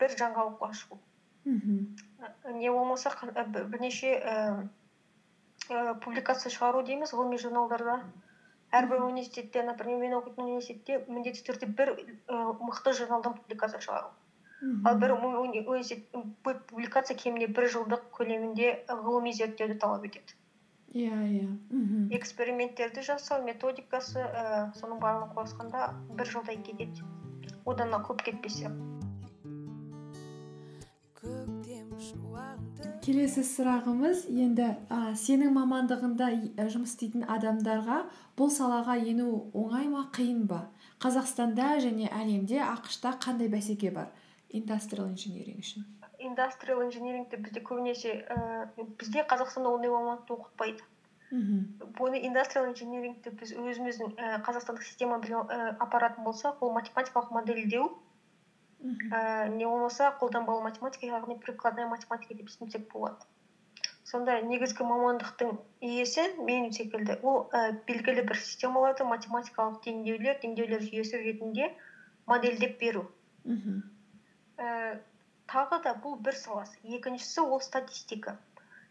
бір 0.00 0.16
жаңалыққа 0.20 0.68
ашу 0.70 0.98
мхм 1.44 2.58
не 2.60 2.70
болмаса 2.70 3.10
бір- 3.22 3.68
бірнеше 3.72 4.10
ііі 5.68 5.94
публикация 6.04 6.50
шығару 6.52 6.82
дейміз 6.84 7.12
ғылыми 7.12 7.38
журналдарда. 7.40 8.00
Әрбір 8.72 9.00
университетте 9.06 9.62
например 9.64 9.98
мен 10.00 10.14
оқитын 10.18 10.44
университетте 10.44 11.04
міндетті 11.08 11.44
түрде 11.46 11.66
бір 11.78 11.94
ііі 11.96 12.42
мықты 12.68 12.92
журналдан 12.92 13.34
публикация 13.38 13.80
шығару. 13.80 14.10
Ал 14.60 14.94
мхм 14.94 15.00
бір 15.00 15.12
уни- 15.16 15.38
уни- 15.40 15.64
университет 15.64 16.12
бір 16.44 16.60
публикация 16.68 17.16
кемінде 17.16 17.46
бір 17.46 17.68
жылдық 17.74 18.04
көлемінде 18.18 18.84
ғылыми 18.88 19.32
зерттеуді 19.32 19.78
талап 19.80 20.04
етеді. 20.04 20.34
Иә 20.92 21.16
иә. 21.28 21.48
Мхм 21.70 22.08
эксперименттерді 22.16 23.02
жасау 23.04 23.44
методикасы 23.44 24.22
ііі 24.24 24.60
соның 24.80 25.00
барлығын 25.02 25.34
қосқанда 25.36 25.90
бір 26.16 26.30
жылдай 26.32 26.56
кетеді. 26.64 27.04
Одан 27.68 27.92
да 27.92 28.00
көп 28.00 28.24
кетпесе. 28.24 28.72
Келесі 33.02 33.42
сұрағымыз 33.42 34.26
енді 34.30 34.68
а, 34.88 35.12
сенің 35.18 35.52
мамандығында 35.56 36.28
жұмыс 36.70 36.94
істейтін 36.94 37.24
адамдарға 37.28 38.02
бұл 38.38 38.52
салаға 38.54 38.96
ену 39.02 39.28
оңай 39.52 39.88
ма 39.90 40.06
қиын 40.14 40.46
ба? 40.48 40.68
Қазақстанда 41.02 41.78
және 41.84 42.08
әлемде 42.12 42.62
ақшта 42.64 43.16
қандай 43.20 43.50
бәсеке 43.52 43.90
бар? 43.94 44.12
Индастриал 44.48 45.10
инжиниринг 45.10 45.64
үшін. 45.64 45.84
Индастриал 46.18 46.82
инжинирингті 46.82 47.38
бізде 47.42 47.62
көбінесе 47.64 48.12
ііі 48.76 48.86
бізде 49.00 49.24
қазақстанда 49.30 49.70
ондай 49.76 49.90
мамандықты 49.92 50.34
оқытпайды. 50.34 50.86
Мхм. 51.30 51.92
Бұны 51.98 52.20
индастриал 52.26 52.68
инжинирингті 52.70 53.30
біз 53.38 53.54
өзіміздің 53.54 54.14
ііі 54.16 54.42
қазақстандық 54.46 54.86
система 54.88 55.18
біле 55.22 55.42
ііі 55.42 55.72
апаратын 55.84 56.24
болсақ 56.24 56.62
ол 56.64 56.72
математикалық 56.76 57.32
модельдеу. 57.36 57.90
Ііі 58.80 59.56
не 59.58 59.66
болмаса 59.66 60.12
қолданбалы 60.20 60.62
математика 60.62 61.06
яғни 61.06 61.38
прикладная 61.42 61.88
математика 61.90 62.34
деп 62.34 62.48
түсінсек 62.50 62.88
болады. 62.92 63.26
Сонда 64.08 64.38
негізгі 64.40 64.86
мамандықтың 64.88 65.52
иесі 65.84 66.24
мен 66.40 66.72
секілді 66.72 67.18
ол 67.22 67.44
і 67.52 67.76
белгілі 67.90 68.24
бір 68.30 68.40
системаларды 68.40 69.04
математикалық 69.04 69.82
теңдеулер 69.84 70.40
теңдеулер 70.40 70.80
жүйесі 70.86 71.20
ретінде 71.26 71.68
модельдеп 72.26 72.78
беру. 72.80 73.04
Мхм. 73.44 73.82
Ііі 74.56 74.96
тағы 75.48 75.80
да 75.84 75.94
бұл 76.04 76.18
бір 76.24 76.36
саласы. 76.36 76.78
Екіншісі 76.84 77.44
ол 77.46 77.60
статистика. 77.64 78.36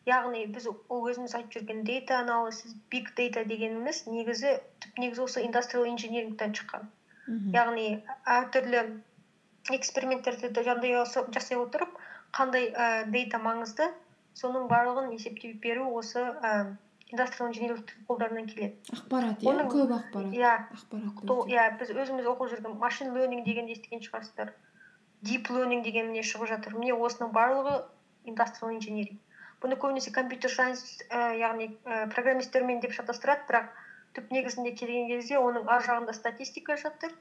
Яғни 0.07 0.45
біз 0.55 0.69
ол 0.71 1.03
өзіміз 1.09 1.35
айтып 1.35 1.57
жүрген 1.57 1.83
дейта 1.87 2.21
анализис 2.23 2.75
биг 2.91 3.11
дейта 3.17 3.43
дегеніміз 3.47 4.05
негізі 4.07 4.55
түп 4.83 5.01
негізі 5.03 5.23
осы 5.25 5.43
индастриал 5.43 5.87
инжинирингтен 5.89 6.55
шыққан. 6.55 6.87
Мхм 7.27 7.55
яғни 7.57 7.87
әртүрлі 8.37 8.83
эксперименттерді 9.75 10.53
жасай 10.55 11.59
отырып 11.59 11.97
қандай 12.37 12.69
ііі 12.71 13.11
дейта 13.11 13.41
маңызды 13.43 13.89
соның 14.39 14.69
барлығын 14.71 15.11
есептеп 15.17 15.59
беру 15.63 15.89
осы 15.99 16.23
ііі 16.23 16.77
индастриал 17.11 17.51
инжиниринг 17.51 17.91
қолдарынан 18.07 18.47
келеді. 18.47 18.79
Ақпарат 18.95 19.43
иә? 19.43 19.67
Көп 19.71 19.91
ақпарат. 19.97 20.31
иә. 20.35 20.55
Ақпарат 20.75 21.51
иә 21.51 21.67
біз 21.79 21.93
өзіміз 21.95 22.31
оқып 22.31 22.51
жүрген 22.53 22.79
машин 22.79 23.13
learning 23.15 23.45
дегенді 23.47 23.75
естіген 23.75 24.03
шығарсыздар. 24.07 24.51
Deep 25.23 25.49
learning 25.49 25.83
деген 25.83 26.11
міне 26.11 26.25
шығып 26.25 26.51
жатыр. 26.53 26.77
Міне 26.77 26.93
осының 26.93 27.31
барлығы 27.35 27.79
индастриал 28.27 28.75
инжиниринг 28.75 29.23
бұны 29.61 29.77
көбінесе 29.81 30.11
компьютер 30.13 30.53
сайенс 30.53 30.83
і 31.01 31.21
яғни 31.41 31.69
і 31.71 32.01
программисттермен 32.13 32.81
деп 32.83 32.93
шатастырады 32.97 33.47
бірақ 33.49 33.71
түп 34.17 34.29
негізінде 34.35 34.73
келген 34.77 35.07
кезде 35.09 35.39
оның 35.41 35.69
ар 35.73 35.85
жағында 35.87 36.13
статистика 36.17 36.77
жатыр. 36.77 37.15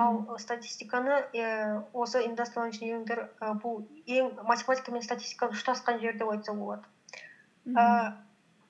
Ал 0.00 0.22
статистиканы 0.40 1.16
ііі 1.34 1.48
осы 1.92 2.22
индастриал 2.24 2.70
инжинирингтер 2.70 3.26
і 3.26 3.50
бұл 3.64 3.82
ең 4.06 4.30
математика 4.48 4.94
мен 4.94 5.04
статистика 5.04 5.50
ұштасқан 5.52 6.00
жер 6.00 6.16
деп 6.20 6.30
айтса 6.32 6.54
болады. 6.56 6.86
Ііі 7.66 8.14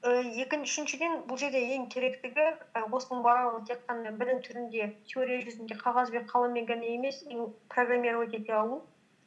екінші 0.05 0.69
үшіншіден 0.69 1.23
бұл 1.29 1.39
жерде 1.41 1.61
ең 1.75 1.87
керектігі 1.93 2.45
і 2.77 2.81
осының 2.93 3.23
барлығын 3.25 3.63
тек 3.69 3.85
қана 3.89 4.11
білім 4.19 4.43
түрінде 4.45 4.89
теория 5.09 5.41
жүзінде 5.47 5.79
қағаз 5.81 6.13
бен 6.13 6.27
қаламмен 6.29 6.67
ғана 6.69 6.91
емес 6.93 7.23
программировать 7.73 8.35
ете 8.35 8.53
алу. 8.53 8.83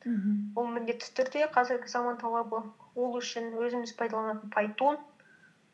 Мгм. 0.05 0.53
ол 0.55 0.67
міндетті 0.71 1.09
түрде 1.17 1.47
қазіргі 1.51 1.89
заман 1.89 2.19
талабы 2.21 2.61
ол 2.95 3.17
үшін 3.17 3.57
өзіміз 3.57 3.95
пайдаланатын 3.97 4.51
python. 4.53 4.99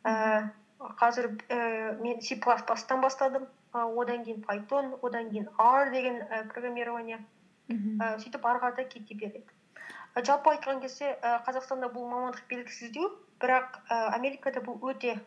Ііі 0.07 0.47
қазір 1.01 1.27
ііі 1.51 1.99
мен 1.99 2.21
c 2.21 2.39
тан 2.87 3.01
бастадым. 3.01 3.43
І 3.75 3.83
одан 3.99 4.23
кейін 4.23 4.39
python 4.47 4.95
одан 5.01 5.29
кейін 5.29 5.49
r 5.57 5.91
деген 5.91 6.15
і 6.15 6.47
программирование. 6.47 7.19
Мгм. 7.67 7.99
і 7.99 8.23
сөйтіп 8.23 8.45
ары 8.45 8.59
қарата 8.63 8.87
кете 8.87 9.15
береді. 9.15 9.43
І 10.15 10.23
жалпы 10.23 10.55
айтқан 10.55 10.79
кезде 10.79 11.19
і 11.19 11.35
қазақстанда 11.43 11.91
бұл 11.91 12.07
мамандық 12.07 12.47
белгісіздеу. 12.49 13.11
Бірақ 13.43 13.77
і 13.91 13.99
америкада 14.17 14.63
бұл 14.63 14.79
өте 14.93 15.13
і 15.13 15.19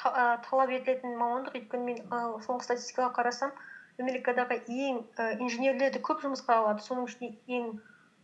талап 0.00 0.70
етілетін 0.72 1.16
мамандық. 1.20 1.56
Өйткені 1.58 1.84
мен 1.84 1.98
і 2.00 2.20
соңғы 2.46 2.66
статистикаға 2.68 3.10
қарасам 3.18 3.52
америкадағы 4.00 4.60
ең 4.68 5.00
і 5.04 5.30
инженерлерді 5.44 6.00
көп 6.04 6.22
жұмысқа 6.24 6.60
алады. 6.60 6.84
Соның 6.84 7.08
ішінде 7.08 7.32
ең 7.56 7.70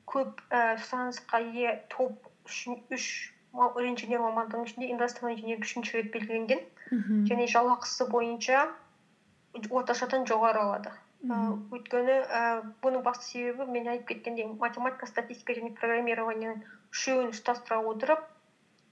көп 0.08 0.40
і 0.48 0.62
сұранысқа 0.86 1.40
ие 1.52 1.74
топ 1.92 2.30
үш, 2.46 3.08
инженер 3.56 4.22
мамандығының 4.22 4.68
ішінде 4.68 4.90
индастриал 4.94 5.32
инженеринг 5.34 5.66
үшінші 5.66 5.98
рет 5.98 6.12
белгіленген. 6.14 6.62
Және 7.28 7.48
жалақысы 7.50 8.06
бойынша 8.12 8.68
орташадан 9.70 10.24
жоғары 10.28 10.62
алады. 10.62 10.92
І 11.24 11.26
Мгм. 11.26 11.72
өйткені 11.72 12.16
і 12.22 12.40
бұның 12.84 13.02
басты 13.02 13.24
себебі 13.24 13.64
мен 13.72 13.88
айтып 13.88 14.08
кеткендей 14.12 14.46
математика 14.46 15.06
статистика 15.08 15.56
және 15.56 15.72
программированияның 15.74 16.60
үшеуін 16.92 17.32
ұштастыра 17.32 17.80
отырып 17.82 18.20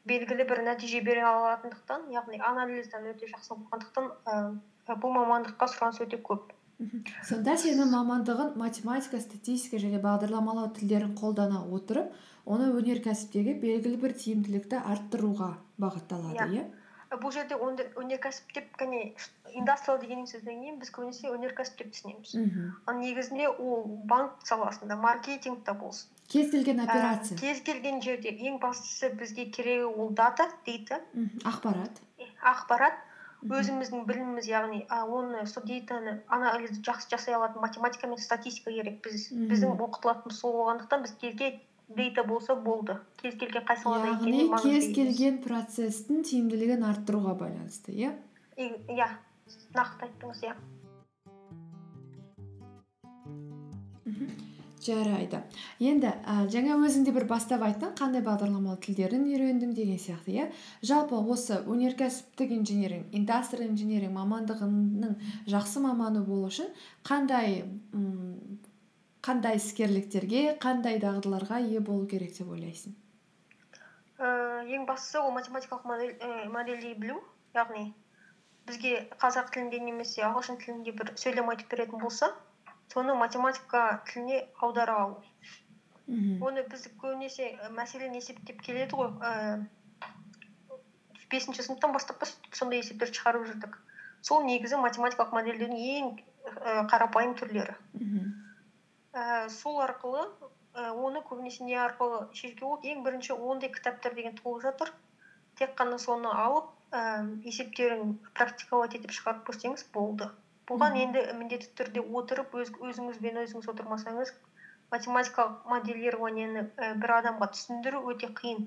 белгілі 0.09 0.45
бір 0.51 0.63
нәтиже 0.69 1.01
бере 1.05 1.23
алатындықтан 1.29 2.11
яғни 2.13 2.41
анализден 2.45 3.09
өте 3.13 3.31
жақсы 3.31 3.57
болғандықтан 3.57 4.11
і 4.85 4.99
бұл 5.01 5.15
мамандыққа 5.17 5.69
сұраныс 5.73 6.03
өте 6.05 6.19
көп. 6.21 6.53
Сонда 7.25 7.55
сенің 7.57 7.93
мамандығын 7.95 8.57
математика 8.61 9.21
статистика 9.23 9.79
және 9.81 10.01
бағдарламалау 10.03 10.73
тілдерін 10.77 11.15
қолдана 11.17 11.63
отырып 11.73 12.11
оны 12.45 12.67
өнеркәсіптегі 12.75 13.55
белгілі 13.63 14.01
бір 14.03 14.17
тиімділікті 14.19 14.81
арттыруға 14.83 15.53
бағытталады 15.81 16.49
Иә. 16.59 16.65
І 17.15 17.19
бұл 17.23 17.31
жерде 17.35 17.55
өнеркәсіп 18.01 18.53
деп 18.57 18.73
кәне 18.81 19.01
индастриал 19.55 20.01
деген 20.03 20.25
сөзден 20.27 20.61
кейін 20.65 20.79
біз 20.83 20.91
көбінесе 20.97 21.31
өнеркәсіп 21.31 21.79
деп 21.79 21.93
түсінеміз. 21.95 22.35
Мгм. 22.35 22.73
ал 22.91 22.95
негізінде 22.99 23.47
ол 23.55 23.85
банк 24.11 24.33
саласында 24.43 24.97
маркетингта 24.99 25.75
болсын. 25.79 26.09
Кез 26.29 26.51
келген 26.51 26.81
і 26.81 26.85
операция. 26.85 27.39
кез 27.39 27.61
келген 27.61 28.03
жерде 28.03 28.31
ең 28.35 28.59
бастысы 28.61 29.13
бізге 29.15 29.47
керегі 29.51 29.85
ол 29.85 30.11
дата 30.11 30.49
Мгм. 31.15 31.39
ақпарат. 31.45 32.01
Ақпарат. 32.43 32.97
Мгм. 33.43 33.61
өзіміздің 33.61 34.05
біліміміз 34.09 34.47
яғни 34.49 34.87
оны 34.89 35.47
сол 35.47 35.63
дейтаны 35.69 36.23
анализ 36.29 36.81
жақсы 36.81 37.11
жасай 37.11 37.35
алатын 37.35 37.61
математика 37.61 38.07
мен 38.07 38.17
статистика 38.19 38.71
керек 38.73 39.03
біз. 39.05 39.29
Біздің 39.31 39.77
оқытылатынымыз 39.77 40.33
сол 40.41 40.53
болғандықтан 40.53 41.03
біз 41.03 41.13
дейта 41.89 42.25
болса 42.25 42.55
болды. 42.55 42.97
Кез 43.23 43.35
келген 43.41 43.65
қай 43.69 43.81
салада 43.83 44.15
яғни 44.15 44.49
кез 44.63 44.89
келген 44.95 45.41
процесстің 45.45 46.25
тиімділігін 46.29 46.85
арттыруға 46.89 47.37
байланысты 47.45 47.93
иә? 47.93 48.15
Иә 48.57 49.11
нақты 49.75 50.09
айттыңыз 50.09 50.47
иә. 50.49 50.55
Жарайды. 54.85 55.39
Енді 55.81 56.11
ә, 56.29 56.45
жаңа 56.53 56.75
өзің 56.85 57.07
де 57.07 57.13
бір 57.17 57.25
бастап 57.29 57.63
айттың 57.65 57.95
қандай 57.97 58.21
бағдарламалау 58.25 58.77
тілдерін 58.85 59.23
үйрендім 59.31 59.71
деген 59.73 59.97
сияқты 59.97 60.35
иә? 60.35 60.45
Жалпы 60.85 61.17
осы 61.17 61.57
өнеркәсіптік 61.65 62.53
инженеринг 62.59 63.15
индастриал 63.17 63.71
инженеринг 63.71 64.13
мамандығының 64.19 65.15
жақсы 65.49 65.81
маманы 65.81 66.21
болу 66.27 66.51
үшін 66.51 66.69
қандай 67.09 67.63
м, 67.97 68.24
қандай 69.25 69.57
іскерліктерге 69.57 70.43
қандай 70.61 70.99
дағдыларға 71.01 71.61
ие 71.65 71.81
болу 71.81 72.07
керек 72.11 72.35
деп 72.37 72.51
ойлайсың? 72.53 72.93
Ііі, 74.21 74.77
ең 74.77 74.85
бастысы 74.89 75.21
ол 75.21 75.33
математикалық 75.37 75.87
модель 75.89 76.13
і 76.13 76.49
модельдей 76.53 76.95
білу 76.99 77.23
яғни 77.57 77.87
бізге 78.69 78.93
қазақ 79.23 79.51
тілінде 79.55 79.81
немесе 79.87 80.25
ағылшын 80.29 80.61
тілінде 80.61 80.93
бір 80.99 81.15
сөйлем 81.21 81.49
айтып 81.53 81.73
беретін 81.73 82.05
болса 82.05 82.31
соны 82.93 83.17
математика 83.17 84.03
тіліне 84.11 84.45
аудара 84.61 84.99
алу. 85.07 85.17
Мхм 86.07 86.45
оны 86.45 86.67
біз 86.69 86.85
көбінесе 87.01 87.49
і 87.55 87.73
мәселені 87.79 88.21
есептеп 88.21 88.61
келеді 88.69 89.01
ғой 89.01 89.09
ііі 89.25 89.65
бесінші 91.33 91.65
сыныптан 91.65 91.97
бастап 91.97 92.21
па 92.21 92.29
сөйтіп 92.29 92.61
сондай 92.61 92.85
есептерді 92.85 93.19
шығарып 93.19 93.49
жүрдік. 93.51 93.79
Сол 94.21 94.45
негізі 94.45 94.77
математикалық 94.85 95.33
модельдеудің 95.35 95.81
ең 95.97 96.13
і 96.21 96.75
қарапайым 96.93 97.33
түрлері. 97.41 97.75
Мхм 97.97 98.44
ііі 99.15 99.51
сол 99.55 99.81
арқылы 99.85 100.23
і 100.75 100.87
оны 101.07 101.23
көбінесе 101.29 101.67
не 101.67 101.77
арқылы 101.79 102.21
шешуге 102.39 102.67
болады 102.67 102.93
ең 102.93 103.03
бірінші 103.07 103.37
ондай 103.51 103.71
кітаптар 103.75 104.15
деген 104.19 104.35
толып 104.41 104.65
жатыр. 104.67 104.93
Тек 105.61 105.77
қана 105.79 105.99
соны 106.03 106.33
алып 106.45 106.71
ііі 106.91 107.51
есептерін 107.53 108.17
практиковать 108.39 108.97
етіп 108.99 109.15
шығарып 109.19 109.45
көрсеңіз 109.51 109.87
болды. 109.95 110.31
Бұған 110.71 110.99
енді 110.99 111.25
міндетті 111.39 111.71
түрде 111.79 112.03
отырып 112.21 112.55
өз, 112.59 112.73
өзіңізбен 112.91 113.43
өзіңіз 113.45 113.69
отырмасаңыз 113.75 114.33
математикалық 114.95 115.69
моделированияны 115.71 116.65
і 116.67 116.95
бір 117.03 117.19
адамға 117.21 117.51
түсіндіру 117.55 118.03
өте 118.13 118.31
қиын. 118.41 118.67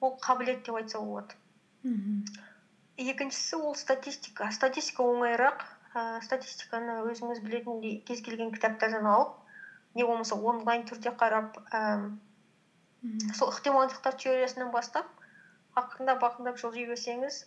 Ол 0.00 0.18
қабілет 0.24 0.66
деп 0.66 0.82
айтса 0.82 1.00
болады. 1.00 1.38
Мхм 1.84 2.52
екіншісі 2.96 3.56
ол 3.56 3.74
статистика. 3.74 4.50
Статистика 4.52 5.02
оңайырақ. 5.02 5.64
Ііі 5.94 6.26
статистиканы 6.26 7.00
өзіңіз 7.10 7.40
білетіндей 7.42 8.00
кез 8.06 8.22
келген 8.26 8.50
кітаптардан 8.54 9.06
алып 9.06 9.34
не 9.94 10.04
болмаса 10.04 10.34
онлайн 10.34 10.84
түрде 10.88 11.12
қарап 11.22 11.58
ііі 11.72 12.14
мхм 13.04 13.34
сол 13.38 13.50
ықтималдықтар 13.52 14.14
теориясынан 14.22 14.70
бастап 14.74 15.06
ақырындап 15.80 16.22
ақырындап 16.28 16.58
жылжи 16.62 16.86
берсеңіз 16.88 17.44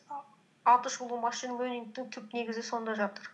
аты 0.67 0.91
шулы 0.93 1.19
машин 1.21 1.57
лернингтің 1.59 2.09
түп 2.13 2.33
негізі 2.35 2.63
сонда 2.69 2.95
жатыр. 2.95 3.29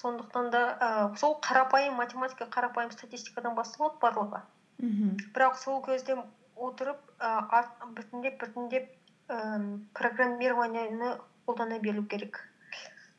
Сондықтан 0.00 0.50
да 0.50 0.62
ііі 0.80 1.18
сол 1.22 1.36
қарапайым 1.46 1.96
математика 1.98 2.46
қарапайым 2.56 2.92
статистикадан 2.94 3.54
басталады 3.54 3.98
барлығы. 4.02 4.42
Мхм 4.82 5.16
бірақ 5.34 5.56
сол 5.62 5.82
кезде 5.86 6.16
отырып 6.56 7.00
ііі 7.18 7.46
ар- 7.58 7.72
біртіндеп 7.96 8.40
біртіндеп 8.40 8.90
ііі 9.30 9.78
программированияны 9.94 11.16
қолдана 11.46 11.80
беру 11.80 12.02
керек. 12.04 12.38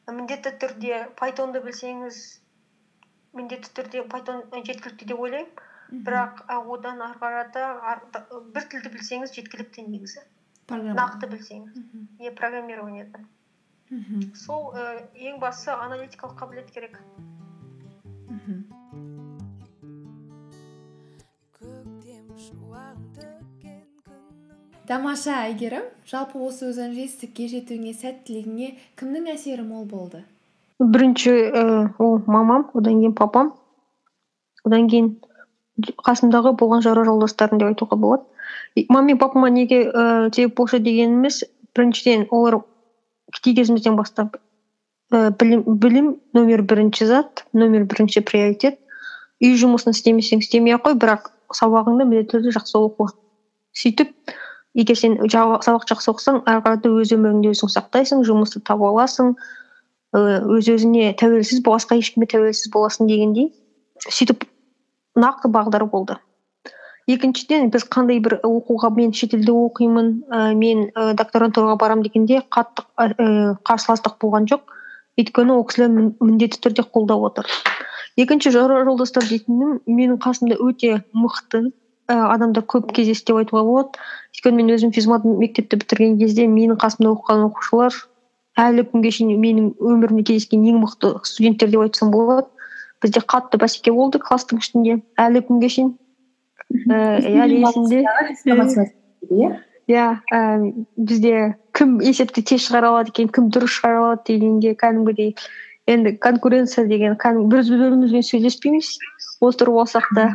Міндетті 0.08 0.52
түрде 0.60 1.08
pythonды 1.20 1.62
білсеңіз 1.64 2.41
міндетті 3.38 3.74
түрде 3.80 4.06
python 4.12 4.46
жеткілікті 4.54 5.10
деп 5.12 5.20
ойлаймын. 5.20 5.68
Бірақ 5.92 6.46
а, 6.48 6.62
одан 6.64 7.02
ары 7.04 7.20
қарата 7.20 8.24
бір 8.56 8.68
тілді 8.72 8.94
білсеңіз 8.96 9.36
жеткілікті 9.36 9.88
негізі. 9.90 10.24
Нақты 10.72 11.28
білсеңіз. 11.28 11.76
Мхм. 11.76 12.08
Не 12.20 12.32
программированиядан 12.32 13.28
мхм. 13.92 14.32
Сол 14.40 14.72
і, 14.72 14.84
ең 15.28 15.40
бастысы 15.44 15.74
аналитикалық 15.76 16.38
қабілет 16.40 16.72
керек. 16.72 16.96
Мхм. 18.32 18.64
Тамаша 24.88 25.36
әйгерім 25.46 25.86
жалпы 26.10 26.40
осы 26.42 26.72
өзің 26.72 26.96
жетістікке 26.96 27.48
жетуіңе 27.52 27.94
сәттілігіңе 27.96 28.72
кімнің 29.00 29.30
әсері 29.36 29.64
мол 29.68 29.86
болды? 29.88 30.24
Бірінші 30.82 31.32
і 31.32 31.64
ол 31.98 32.22
мамам 32.28 32.70
одан 32.74 33.00
кейін 33.00 33.14
папам 33.14 33.54
одан 34.66 34.90
кейін 34.90 35.16
қасымдағы 36.06 36.54
болған 36.60 36.84
жора 36.86 37.06
жолдастарым 37.08 37.62
деп 37.62 37.72
айтуға 37.72 37.98
болады. 37.98 38.24
Мама 38.90 39.08
мен 39.08 39.18
папама 39.18 39.50
неге 39.50 39.84
ііі 39.86 40.34
себеп 40.36 40.58
болшы 40.58 40.80
дегеніміз 40.80 41.44
біріншіден 41.76 42.28
олар 42.30 42.62
кішкей 43.32 43.56
кезімізден 43.56 43.96
бастап 43.96 44.38
і 45.12 45.30
білім, 45.40 45.64
білім 45.66 46.16
номер 46.34 46.64
бірінші 46.64 47.06
зат 47.06 47.46
номер 47.54 47.86
бірінші 47.86 48.22
приоритет. 48.22 48.80
Үй 49.42 49.58
жұмысын 49.58 49.96
істемесең 49.96 50.44
істемей 50.44 50.76
ақ 50.78 50.86
қой 50.86 50.98
бірақ 51.02 51.32
сабағыңды 51.58 52.06
міндетті 52.06 52.36
түрде 52.36 52.54
жақсы 52.58 52.78
оқы 52.78 53.10
сөйтіп 53.74 54.12
егер 54.78 55.00
сен 55.00 55.18
сабақ 55.32 55.88
жақсы 55.90 56.12
оқысаң 56.14 56.44
ары 56.46 56.62
қарата 56.66 56.92
өз 56.92 57.12
өміріңді 57.16 57.52
өзің 57.56 57.72
сақтайсың 57.74 58.22
жұмысты 58.28 58.62
таба 58.68 58.92
аласың 58.92 59.34
өз 60.12 60.68
өзіне 60.74 61.14
тәуелсіз 61.20 61.62
басқа 61.64 61.98
ешкімге 62.02 62.28
тәуелсіз 62.34 62.72
боласың 62.74 63.08
дегендей 63.08 63.52
сөйтіп 64.10 64.44
нақты 65.16 65.52
бағдар 65.52 65.86
болды. 65.92 66.18
Екіншіден 67.10 67.72
біз 67.74 67.86
қандай 67.92 68.20
бір 68.24 68.38
оқуға 68.46 68.92
мен 68.96 69.14
шетелде 69.16 69.52
оқимын 69.52 70.12
ә, 70.30 70.54
мен 70.56 70.90
ә, 70.94 71.14
докторантураға 71.18 71.78
барамын 71.82 72.06
дегенде 72.06 72.42
қатты 72.54 72.86
ә, 73.00 73.56
қарсыластық 73.68 74.20
болған 74.22 74.48
жоқ. 74.52 74.70
Өйткені 75.20 75.56
ол 75.56 75.66
кісілер 75.68 75.90
мін- 75.92 76.14
міндетті 76.22 76.62
түрде 76.62 76.86
қолдап 76.86 77.26
отыр. 77.32 77.50
Екінші 78.18 78.52
жолдастар 78.54 79.26
дейтінім 79.28 79.82
менің 79.88 80.22
қасымда 80.22 80.60
өте 80.62 81.02
мықты 81.16 81.72
ә, 82.08 82.16
адамдар 82.36 82.64
көп 82.64 82.94
кездесті 82.94 83.34
деп 83.34 83.42
айтуға 83.42 83.66
болады. 83.66 84.06
Өйткені 84.36 84.62
мен 84.62 84.72
өзім 84.78 84.94
физмат 84.94 85.26
мектепті 85.26 85.82
бітірген 85.82 86.20
кезде 86.20 86.48
менің 86.48 86.80
қасымда 86.80 87.16
оқыған 87.16 87.48
оқушылар 87.50 87.98
әлі 88.60 88.84
күнге 88.92 89.12
шейін 89.16 89.40
менің 89.40 89.70
өмірімде 89.80 90.26
кездескен 90.28 90.66
ең 90.68 90.82
мықты 90.84 91.14
студенттер 91.28 91.72
деп 91.72 91.86
айтсам 91.86 92.12
болады. 92.12 92.48
Бізде 93.02 93.24
қатты 93.24 93.58
бәсеке 93.62 93.94
болды 93.96 94.20
класстың 94.20 94.60
ішінде 94.62 95.00
әлі 95.22 95.44
күнге 95.48 95.70
шейін. 95.72 95.94
Ііі 96.72 97.40
әлі 97.46 97.62
есімде. 97.64 98.04
иә? 99.32 99.50
Иә 99.90 100.08
ііі 100.32 100.86
бізде 100.98 101.56
кім 101.76 102.00
есепті 102.04 102.44
тез 102.44 102.68
шығара 102.68 102.92
алады 102.92 103.12
екен 103.16 103.32
кім 103.34 103.50
дұрыс 103.52 103.80
шығара 103.80 104.04
алады 104.04 104.28
дегенге 104.30 104.76
кәдімгідей 104.80 105.34
енді 105.92 106.16
конкуренция 106.22 106.86
деген 106.88 107.18
кәдімгі 107.20 107.56
біз 107.56 107.72
бір 107.72 107.84
бірімізбен 107.88 108.28
сөйлеспейміз. 108.28 108.94
Отырып 109.42 109.82
алсақ 109.82 110.12
та 110.16 110.28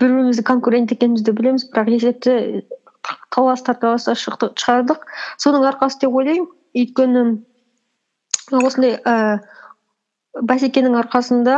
бір 0.00 0.12
бірімізді 0.12 0.44
конкурент 0.50 0.92
екенімізді 0.92 1.32
білеміз 1.32 1.66
бірақ 1.72 1.94
есепті 1.96 2.64
талас 3.32 3.64
тарталаса 3.64 4.14
шығардық. 4.18 5.06
Соның 5.40 5.66
арқасы 5.72 6.04
деп 6.04 6.14
ойлаймын 6.14 6.48
өйткені 6.76 7.22
осындай 8.58 8.98
ііі 8.98 10.44
бәсекенің 10.48 10.98
арқасында 11.02 11.56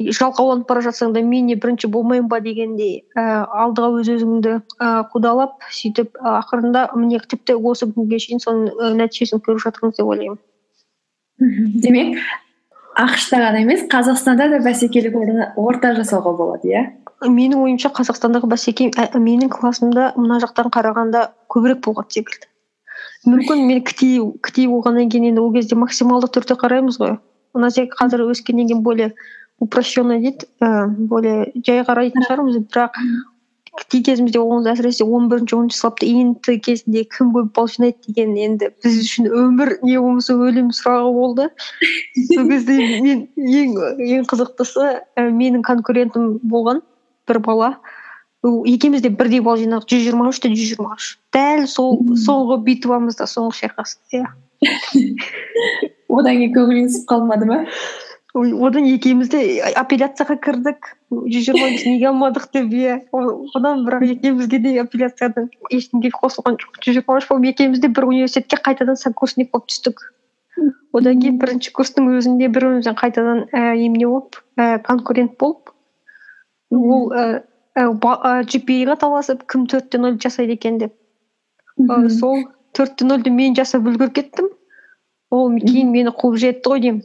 ііі 0.00 0.14
жалқауланып 0.16 0.68
бара 0.68 0.80
жатсаң 0.84 1.12
да 1.12 1.22
мен 1.24 1.46
не 1.50 1.56
бірінші 1.60 1.90
болмаймын 1.92 2.28
ба 2.32 2.40
дегендей 2.44 2.94
ііі 3.14 3.24
алдыға 3.64 4.00
өз 4.00 4.12
өзіңді 4.16 4.54
ііі 4.58 4.92
қудалап 5.12 5.66
сөйтіп 5.68 6.16
і 6.16 6.36
ақырында 6.40 6.86
міне 6.96 7.20
тіпті 7.20 7.58
осы 7.60 7.88
күнге 7.90 8.20
шейін 8.22 8.40
соның 8.44 8.70
і 8.70 8.94
нәтижесін 9.00 9.42
көріп 9.44 9.64
жатырмыз 9.66 9.98
деп 9.98 10.06
ойлаймын. 10.06 10.38
Мхм. 11.40 11.80
Демек 11.84 12.16
ақш 13.00 13.28
та 13.30 13.40
ғана 13.44 13.62
емес 13.62 13.84
қазақстанда 13.92 14.48
да 14.52 14.60
бәсекелік 14.64 15.16
орта 15.60 15.94
жасауға 15.96 16.34
болады 16.36 16.72
иә? 16.72 16.82
Менің 17.28 17.60
ойымша 17.64 17.92
қазақстандағы 17.92 18.48
бәсеке 18.48 18.90
ә, 18.96 19.12
менің 19.16 19.52
классымда 19.52 20.14
мына 20.16 20.40
жақтан 20.40 20.72
қарағанда 20.72 21.28
көбірек 21.52 21.82
болған 21.84 22.08
секілді. 22.08 22.49
Мүмкін 23.28 23.66
мен 23.68 23.82
кти 23.84 24.12
кти 24.46 24.66
болғаннан 24.70 25.10
кейін 25.12 25.32
енді 25.32 25.42
ол 25.42 25.52
кезде 25.52 25.76
максималды 25.76 26.30
түрде 26.32 26.56
қараймыз 26.60 27.00
ғой. 27.00 27.18
У 27.52 27.60
нас 27.60 27.76
қазір 27.76 28.24
өскеннен 28.30 28.70
кейін 28.70 28.82
более 28.86 29.12
упрощенно 29.60 30.16
дейді 30.20 30.48
ііі 30.60 31.08
более 31.10 31.52
жай 31.66 31.84
қарайтын 31.84 32.24
шығармыз. 32.24 32.62
Бірақ 32.72 32.96
кти 33.76 34.00
кезімізде 34.06 34.40
ол 34.40 34.64
әсіресе 34.66 35.04
он 35.04 35.28
бірінші 35.30 35.56
оныншы 35.56 35.78
сыныпта 35.78 36.06
инт 36.08 36.48
кезінде 36.64 37.04
кім 37.12 37.30
көп 37.36 37.52
балл 37.54 37.68
жинайды 37.70 38.08
деген 38.08 38.34
енді 38.36 38.70
біз 38.82 38.98
үшін 39.04 39.28
өмір 39.28 39.76
не 39.84 39.98
болмаса 40.00 40.34
өлім 40.34 40.72
сұрағы 40.74 41.12
болды. 41.14 41.48
Сол 42.32 42.48
кезде 42.50 42.78
мен 43.04 43.26
ең 43.36 43.76
ең 44.16 44.26
қызықтысы 44.32 44.90
і 45.20 45.28
менің 45.36 45.62
конкурентім 45.66 46.38
болған 46.42 46.82
бір 47.28 47.42
бала. 47.46 47.74
Екеуміз 48.44 49.02
де 49.02 49.10
бірдей 49.12 49.40
балл 49.44 49.58
жинадық. 49.60 49.88
Жүз 49.90 50.04
жиырма 50.06 50.28
үш 50.30 50.40
те 50.40 50.50
жүз 50.52 50.68
жиырма 50.72 50.94
үш. 50.96 51.16
Дәл 51.34 51.66
сол 51.68 51.98
соңғы 52.16 52.60
битвамызда 52.64 53.26
соңғы 53.28 53.58
шайқас 53.64 53.98
иә. 54.16 54.30
Одан 56.10 56.38
кейін 56.40 56.54
көңіліңіз 56.54 57.02
қалмады 57.10 57.48
ма? 57.48 57.58
Одан 58.34 58.86
екеуміз 58.86 59.28
де 59.32 59.42
апелляцияға 59.76 60.38
кірдік. 60.40 60.92
Жүз 61.10 61.48
жиырма 61.50 61.68
бес 61.74 61.84
неге 61.84 62.08
алмадық 62.12 62.46
деп 62.54 62.72
иә. 62.72 63.00
Одан 63.12 63.84
бірақ 63.88 64.06
екеумізге 64.14 64.62
де 64.62 64.76
апелляциядан 64.80 65.50
ешкімге 65.70 66.12
қосылған 66.14 66.56
жоқ. 66.62 66.80
Жүз 66.80 67.00
жиырма 67.00 67.18
үш 67.20 67.28
болып 67.28 67.50
екеуміз 67.52 67.82
де 67.82 67.92
бір 67.92 68.08
университетке 68.08 68.62
қайтадан 68.70 68.96
сокурсник 68.96 69.52
болып 69.52 69.68
түстік. 69.68 70.00
Одан 70.96 71.20
кейін 71.20 71.36
бірінші 71.42 71.74
курстың 71.76 72.08
өзінде 72.16 72.48
бір 72.48 72.66
бірімізден 72.70 72.96
қайтадан 72.98 73.44
ііі 73.50 73.88
немене 73.88 74.08
болып 74.10 74.40
ііі 74.58 74.80
конкурент 74.86 75.36
болып. 75.40 75.74
Ол 76.70 77.10
ііі 77.10 77.42
gpa 77.80 78.16
ға 78.88 78.96
таласып 79.00 79.44
кім 79.48 79.66
төрт 79.70 79.90
те 79.90 79.98
ноль 79.98 80.18
жасайды 80.20 80.56
екен 80.58 80.78
деп. 80.78 80.94
І 81.78 82.08
сол 82.12 82.44
төрт 82.76 82.96
те 83.00 83.08
нольді 83.08 83.30
мен 83.30 83.56
жасап 83.56 83.86
үлгеріп 83.88 84.14
кеттім. 84.18 84.50
Ол 85.30 85.54
кейін 85.58 85.90
мені 85.94 86.12
қуып 86.12 86.36
жетті 86.42 86.72
ғой 86.72 86.82
деймін. 86.84 87.02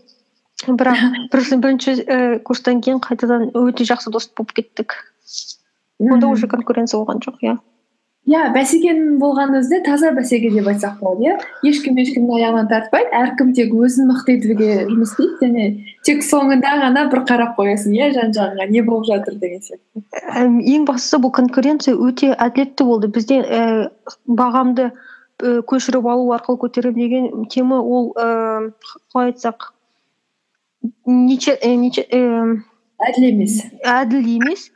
Бірақ 0.65 1.03
бірінші 1.31 1.57
бірінші 1.63 1.91
ііі 1.95 2.39
курстан 2.47 2.81
кейін 2.81 2.99
қайтадан 3.03 3.51
өте 3.53 3.85
жақсы 3.87 4.11
дос 4.11 4.27
болып 4.35 4.55
кеттік. 4.57 4.95
Онда 5.99 6.27
уже 6.27 6.47
конкуренция 6.47 6.99
болған 6.99 7.21
жоқ 7.23 7.39
иә. 7.41 7.57
Иә 8.25 8.41
бәсекенің 8.55 9.17
болған 9.21 9.53
өзінде 9.59 9.81
таза 9.85 10.09
бәсеке 10.15 10.49
деп 10.53 10.67
айтсақ 10.71 10.97
болады 11.01 11.27
иә. 11.27 11.35
Ешкім 11.67 11.99
ешкімнің 12.01 12.39
аяғынан 12.39 12.69
тартпайды 12.71 13.11
әркім 13.19 13.51
тек 13.57 13.73
өзін 13.77 14.09
мықты 14.09 14.37
етуге 14.39 14.69
жұмыс 14.89 15.13
істейді 15.13 15.45
және 15.45 15.65
тек 16.07 16.25
соңында 16.25 16.71
ғана 16.81 17.05
бір 17.11 17.21
қарап 17.29 17.53
қоясың 17.59 17.93
иә 17.93 18.09
жан 18.17 18.33
жағыңа 18.33 18.67
не 18.71 18.81
болып 18.87 19.05
жатыр 19.11 19.37
деген 19.41 19.61
сияқты. 19.61 20.03
Ең 20.73 20.87
бастысы 20.89 21.21
бұл 21.21 21.35
конкуренция 21.37 21.93
өте 21.93 22.33
әділетті 22.33 22.89
болды. 22.89 23.11
Бізде 23.13 23.41
ііі 23.45 23.89
бағамды 24.41 24.89
і 24.89 25.57
көшіріп 25.69 26.09
алу 26.09 26.31
арқылы 26.33 26.63
көтеремін 26.65 26.97
деген 26.97 27.49
тема 27.53 27.81
ол 27.81 28.13
ііі 28.15 28.73
қалай 29.13 29.33
айтсақ 29.35 29.69
әділ 33.05 33.29
емес. 33.29 33.59
әділ 33.83 34.29
емес. 34.37 34.69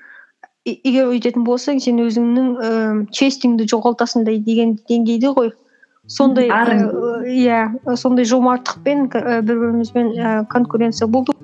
Егер 0.88 1.10
өйтетін 1.14 1.46
болсаң 1.48 1.82
сен 1.84 2.02
өзіңнің 2.04 2.50
ііі 2.60 3.04
честіңді 3.20 3.68
жоғалтасың 3.74 4.26
да 4.28 4.36
деген 4.46 4.78
деңгейде 4.90 5.34
ғой. 5.38 5.52
Сондай 6.10 6.50
иә 6.50 7.96
сондай 7.96 8.26
жомарттықпен 8.26 9.08
бір 9.14 9.44
бірімізбен 9.50 10.14
конкуренция 10.50 11.08
болды 11.08 11.36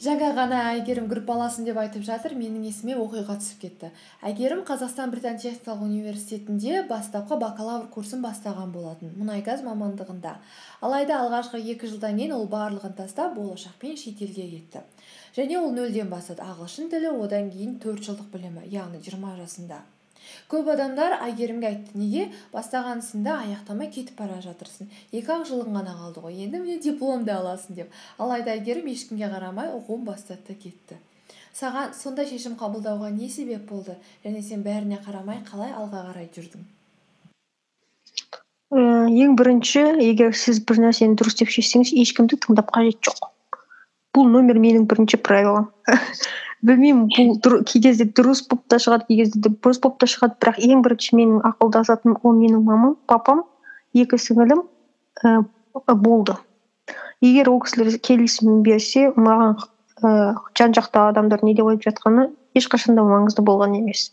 жаңа 0.00 0.30
ғана 0.32 0.58
әйгерім 0.70 1.10
группаласың 1.10 1.66
деп 1.68 1.76
айтып 1.80 2.04
жатыр 2.06 2.32
менің 2.38 2.62
есіме 2.70 2.94
оқиға 2.96 3.36
түсіп 3.42 3.58
кетті. 3.64 3.90
Әйгерім 4.24 4.62
қазақстан 4.68 5.12
британ 5.12 5.36
техникалық 5.36 5.84
университетінде 5.84 6.86
бастапқы 6.88 7.36
бакалавр 7.42 7.90
курсын 7.92 8.24
бастаған 8.24 8.72
болатын 8.72 9.12
мұнай 9.20 9.44
газ 9.44 9.60
мамандығында. 9.66 10.34
Алайда 10.80 11.20
алғашқы 11.20 11.60
екі 11.60 11.92
жылдан 11.92 12.16
кейін 12.16 12.32
ол 12.38 12.48
барлығын 12.48 12.96
тастап 12.96 13.36
болашақпен 13.36 14.00
шетелге 14.00 14.48
кетті. 14.56 14.84
Және 15.36 15.60
ол 15.60 15.72
нөлден 15.76 16.08
бастады 16.08 16.48
ағылшын 16.48 16.88
тілі 16.88 17.12
одан 17.20 17.52
кейін 17.52 17.76
төрт 17.84 18.08
жылдық 18.08 18.32
білімі 18.32 18.68
яғни 18.72 19.04
жиырма 19.04 19.36
жасында. 19.36 19.84
Көп 20.52 20.70
адамдар 20.74 21.16
әйгерімге 21.26 21.68
айтты 21.70 21.98
неге? 21.98 22.24
бастаған 22.52 23.02
ісіңді 23.04 23.32
аяқтамай 23.34 23.90
кетіп 23.94 24.18
бара 24.18 24.40
жатырсың. 24.44 24.90
Екі 25.12 25.36
ақ 25.36 25.46
жылың 25.50 25.76
ғана 25.76 25.94
қалды 26.00 26.24
ғой 26.24 26.42
енді 26.46 26.62
міне 26.64 26.80
дипломды 26.82 27.32
аласың 27.34 27.78
деп. 27.78 27.94
Алайда 28.18 28.56
әйгерім 28.56 28.90
ешкімге 28.92 29.30
қарамай 29.32 29.70
оқуын 29.76 30.04
бастады 30.08 30.54
кетті. 30.54 30.98
Саған 31.54 31.94
сондай 31.98 32.28
шешім 32.30 32.54
қабылдауға 32.60 33.10
не 33.14 33.28
себеп 33.28 33.64
болды? 33.70 33.96
Және 34.24 34.42
сен 34.42 34.62
бәріне 34.66 35.00
қарамай 35.06 35.42
қалай 35.48 35.72
алға 35.74 36.04
қарай 36.10 36.28
жүрдің? 36.36 36.68
Ііі 38.70 39.24
ең 39.24 39.34
бірінші 39.38 39.80
егер 40.04 40.36
сіз 40.38 40.60
бір 40.62 40.78
нәрсені 40.84 41.18
дұрыс 41.18 41.40
деп 41.40 41.50
шешсеңіз 41.50 41.90
ешкімді 42.04 42.38
тыңдап 42.44 42.70
қажет 42.76 43.00
жоқ. 43.02 43.26
Бұл 44.14 44.30
номер 44.30 44.60
менің 44.62 44.86
бірінші 44.90 45.18
правилам. 45.26 45.72
Білмеймін 46.66 47.38
бұл 47.44 47.62
кей 47.68 47.82
кезде 47.84 48.06
дұрыс 48.06 48.42
болып 48.48 48.66
та 48.68 48.78
шығады 48.82 49.08
кей 49.08 49.22
кезде 49.22 49.40
де 49.46 49.52
бұрыс 49.52 49.80
болып 49.80 49.98
та 50.02 50.08
шығады. 50.10 50.36
Бірақ 50.42 50.60
ең 50.66 50.82
бірінші 50.84 51.16
менің 51.16 51.40
ақылдасатыным 51.50 52.18
ол 52.22 52.36
менің 52.36 52.64
мамам 52.66 52.96
папам 53.10 53.42
екі 53.94 54.18
сіңілім 54.20 54.62
ііі 55.24 55.96
болды. 56.04 56.36
Егер 57.20 57.50
ол 57.52 57.60
кісілер 57.64 57.98
келісім 58.04 58.62
берсе 58.66 59.08
маған 59.16 59.56
ііі 60.00 60.36
жан 60.58 60.76
жақта 60.76 61.08
адамдар 61.10 61.44
не 61.44 61.54
деп 61.54 61.68
айтып 61.72 61.90
жатқаны 61.90 62.30
ешқашан 62.56 62.96
да 62.96 63.04
маңызды 63.04 63.44
болған 63.44 63.76
емес. 63.80 64.10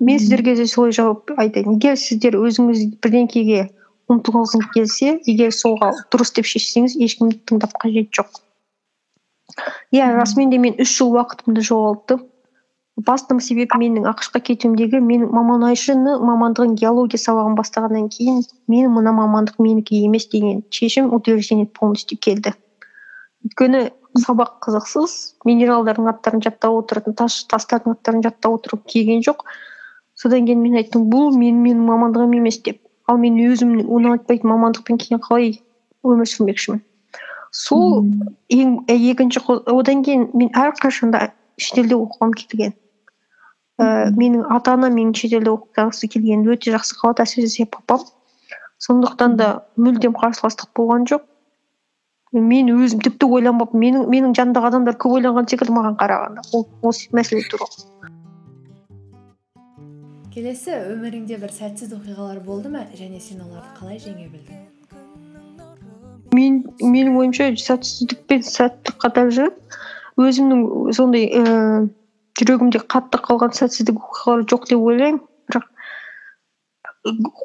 Мен 0.00 0.18
сіздерге 0.18 0.54
де 0.56 0.66
солай 0.66 0.92
жауап 0.92 1.30
айтайын. 1.36 1.78
Егер 1.78 1.96
сіздер 1.96 2.36
өзіңіз 2.38 2.98
бірдеңкеге 3.02 3.68
ұмтылғыңыз 4.12 4.70
келсе 4.74 5.16
егер 5.26 5.54
солға 5.54 5.92
дұрыс 6.12 6.34
деп 6.36 6.46
шешсеңіз 6.50 6.98
ешкімді 7.02 7.40
тыңдап 7.48 7.74
қажет 7.82 8.12
жоқ. 8.14 8.42
Иә 9.94 10.08
расымен 10.16 10.50
де 10.50 10.58
мен 10.62 10.80
үш 10.82 10.96
жыл 10.98 11.12
уақытымды 11.16 11.62
жоғалттым. 11.68 12.24
Басты 13.06 13.36
себебі 13.44 13.76
менің 13.82 14.06
ақшқа 14.08 14.40
кетуімдегі 14.40 15.02
менің 15.04 15.32
маманайшыны 15.36 16.14
мамандығын 16.24 16.78
геология 16.80 17.20
сабағын 17.20 17.58
бастағаннан 17.58 18.08
кейін 18.14 18.40
мен 18.72 18.88
мына 18.94 19.12
мамандық 19.18 19.60
менікі 19.60 20.00
емес 20.06 20.26
деген 20.32 20.62
шешім 20.70 21.12
утверждение 21.12 21.66
полностью 21.66 22.16
келді. 22.16 22.54
Өйткені 23.44 23.82
сабақ 24.24 24.56
қызықсыз 24.64 25.12
минералдардың 25.44 26.08
аттарын 26.14 26.42
жаттап 26.46 26.78
отыратын 26.80 27.18
тас 27.20 27.42
тастардың 27.52 27.98
аттарын 27.98 28.24
жаттап 28.24 28.58
отыру 28.58 28.80
келген 28.88 29.20
жоқ. 29.28 29.44
Содан 30.16 30.48
кейін 30.48 30.64
мен 30.64 30.80
айттым 30.80 31.10
бұл 31.12 31.36
мен 31.36 31.60
менің 31.60 31.84
мамандығым 31.84 32.38
емес 32.40 32.62
деп. 32.64 32.80
Ал 33.06 33.20
мен 33.20 33.36
өзім 33.44 33.76
ұнатпайтын 33.84 34.50
мамандықпен 34.54 35.04
кейін 35.04 35.20
қалай 35.20 35.58
өмір 36.00 36.32
сүрмекшімін? 36.32 36.85
Сол 37.56 38.04
ең 38.52 38.74
екінші 38.92 39.42
одан 39.50 40.02
кейін 40.06 40.26
мен 40.34 40.50
әрқашанда 40.52 41.30
шетелде 41.60 41.96
оқығым 41.96 42.34
келген. 42.40 42.74
Ііі 43.80 44.12
менің 44.20 44.44
ата 44.56 44.74
анам 44.76 44.96
менің 44.98 45.14
шетелде 45.20 45.52
оқығысы 45.54 46.10
келген 46.12 46.44
өте 46.52 46.74
жақсы 46.74 46.98
қалады 47.00 47.24
әсіресе 47.24 47.68
папам. 47.70 48.04
Сондықтан 48.86 49.38
да 49.40 49.48
мүлдем 49.80 50.16
қарсыластық 50.20 50.72
болған 50.76 51.08
жоқ. 51.08 51.24
Мен 52.36 52.68
өзім 52.74 53.00
тіпті 53.00 53.30
ойланбаппын 53.38 53.80
менің 53.80 54.08
менің 54.12 54.36
жанымдағы 54.36 54.72
адамдар 54.72 55.00
көп 55.00 55.16
ойланған 55.18 55.48
секілді 55.48 55.78
маған 55.78 55.96
қарағанда. 56.02 56.44
Ол 56.52 56.66
осы 56.90 57.08
мәселе 57.16 57.46
туралы 57.48 57.86
келесі 60.36 60.74
өміріңде 60.92 61.38
бір 61.40 61.52
сәтсіз 61.56 61.94
оқиғалар 61.96 62.42
болды 62.44 62.68
ма? 62.68 62.82
және 62.92 63.22
сен 63.24 63.40
оларды 63.40 63.70
қалай 63.78 63.96
жеңе 63.96 64.26
білдің? 64.28 64.75
Мен 66.36 66.62
менің 66.80 67.20
ойымша 67.20 67.50
сәтсіздік 67.62 68.26
пен 68.30 68.44
сәттілік 68.46 68.98
қатар 69.04 69.32
жүріп 69.36 69.56
өзімнің 70.20 70.92
сондай 70.96 71.28
ііі 71.28 71.88
жүрегімде 72.36 72.82
қатты 72.92 73.20
қалған 73.24 73.54
сәтсіздік 73.56 73.98
оқиғалар 74.00 74.44
жоқ 74.50 74.68
деп 74.70 74.84
ойлаймын. 74.90 75.20
Бірақ 75.50 75.66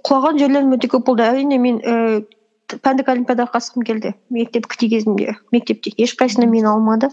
құлаған 0.08 0.39
жерлерім 0.41 0.75
өте 0.75 0.89
көп 0.91 1.06
болды. 1.08 1.25
Әрине 1.27 1.60
мен 1.62 1.80
ііі 1.84 2.80
пәндік 2.84 3.12
олимпиадаға 3.12 3.58
қатысқым 3.58 3.86
келді. 3.88 4.13
Мектеп 4.32 4.67
кезімде 4.71 5.36
мектепте 5.51 5.93
ешқайсысына 5.97 6.47
мені 6.47 6.71
алмады. 6.71 7.12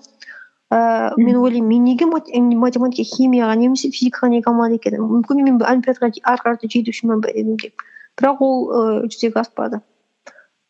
Ііі 0.70 1.24
мен 1.24 1.40
ойлаймын 1.40 1.68
мен 1.68 1.84
неге 1.84 2.06
математика 2.06 3.06
химияға 3.08 3.58
немесе 3.58 3.90
физикаға 3.90 4.30
неге 4.34 4.50
алмады 4.50 4.78
екен 4.78 4.98
мүмкін 5.02 5.42
мен 5.42 5.60
олимпиадаға 5.62 6.12
ары 6.22 6.44
қарата 6.44 6.70
жетушімін 6.70 7.24
едім 7.34 7.58
деп. 7.62 7.86
Бірақ 8.18 8.42
ол 8.42 8.56
ііі 8.68 9.12
жүзеге 9.14 9.42
аспады. 9.42 9.82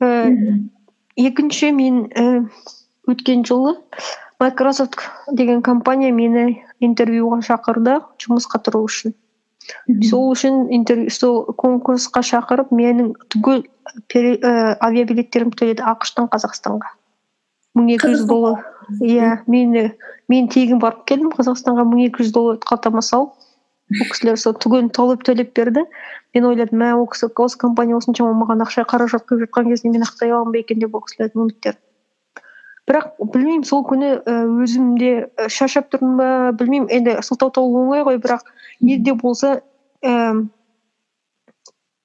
Ііі 0.00 0.58
екінші 1.18 1.72
мен 1.74 2.04
ііі 2.08 2.46
өткен 3.08 3.44
жылы 3.48 3.76
майкрософт 4.40 5.00
деген 5.32 5.62
компания 5.62 6.12
мені 6.14 6.62
интервьюға 6.80 7.40
шақырды 7.46 7.98
жұмысқа 8.22 8.60
тұру 8.62 8.84
үшін. 8.86 9.16
Сол 10.08 10.30
үшін 10.32 10.68
интервью 10.72 11.10
сол 11.12 11.40
конкурсқа 11.58 12.22
шақырып 12.24 12.70
менің 12.72 13.10
түгел 13.34 13.64
ііі 14.12 14.38
авиабилеттерімді 14.84 15.58
төледі 15.60 15.84
ақш 15.90 16.14
тан 16.16 16.30
қазақстанға. 16.32 16.94
мың 17.78 17.90
екі 17.94 18.12
жүз 18.14 18.24
доллар. 18.28 18.62
Иә 19.04 19.42
мені 19.46 19.90
мен 20.28 20.48
тегін 20.52 20.80
барып 20.82 21.04
келдім 21.10 21.32
қазақстанға 21.34 21.84
мың 21.88 22.06
екі 22.08 22.24
жүз 22.24 22.32
доллар 22.34 22.58
қалтама 22.64 23.02
салып. 23.02 23.34
Ол 23.94 24.06
кісілер 24.12 24.38
сол 24.38 24.54
түгелін 24.60 24.92
толып 24.94 25.24
төлеп 25.24 25.54
берді. 25.56 25.84
Мен 26.34 26.48
ойладым 26.52 26.82
мә 26.82 26.94
ол 26.98 27.08
кісі 27.08 27.32
осы 27.34 27.58
компания 27.58 27.96
осыншама 27.96 28.36
маған 28.36 28.66
ақша 28.66 28.84
қаражат 28.88 29.28
құйып 29.28 29.48
жатқан 29.48 29.70
кезде 29.72 29.92
мен 29.92 30.04
ақтай 30.04 30.32
аламын 30.32 30.52
ба 30.52 30.64
екен 30.64 30.82
деп 30.82 30.94
ол 30.94 31.04
кісілердің 31.06 31.46
үміттерін 31.46 31.84
бірақ 32.88 33.08
білмеймін 33.20 33.64
сол 33.68 33.82
күні 33.84 34.14
өзімде 34.64 35.28
шаршап 35.52 35.90
тұрдым 35.92 36.16
ба 36.20 36.28
білмеймін. 36.56 36.88
Енді 36.88 37.16
сылтау 37.26 37.50
табу 37.52 37.82
оңай 37.82 38.04
ғой 38.06 38.20
бірақ 38.22 38.46
не 38.80 38.96
де 39.04 39.12
болса 39.12 39.60
ііі 40.00 40.48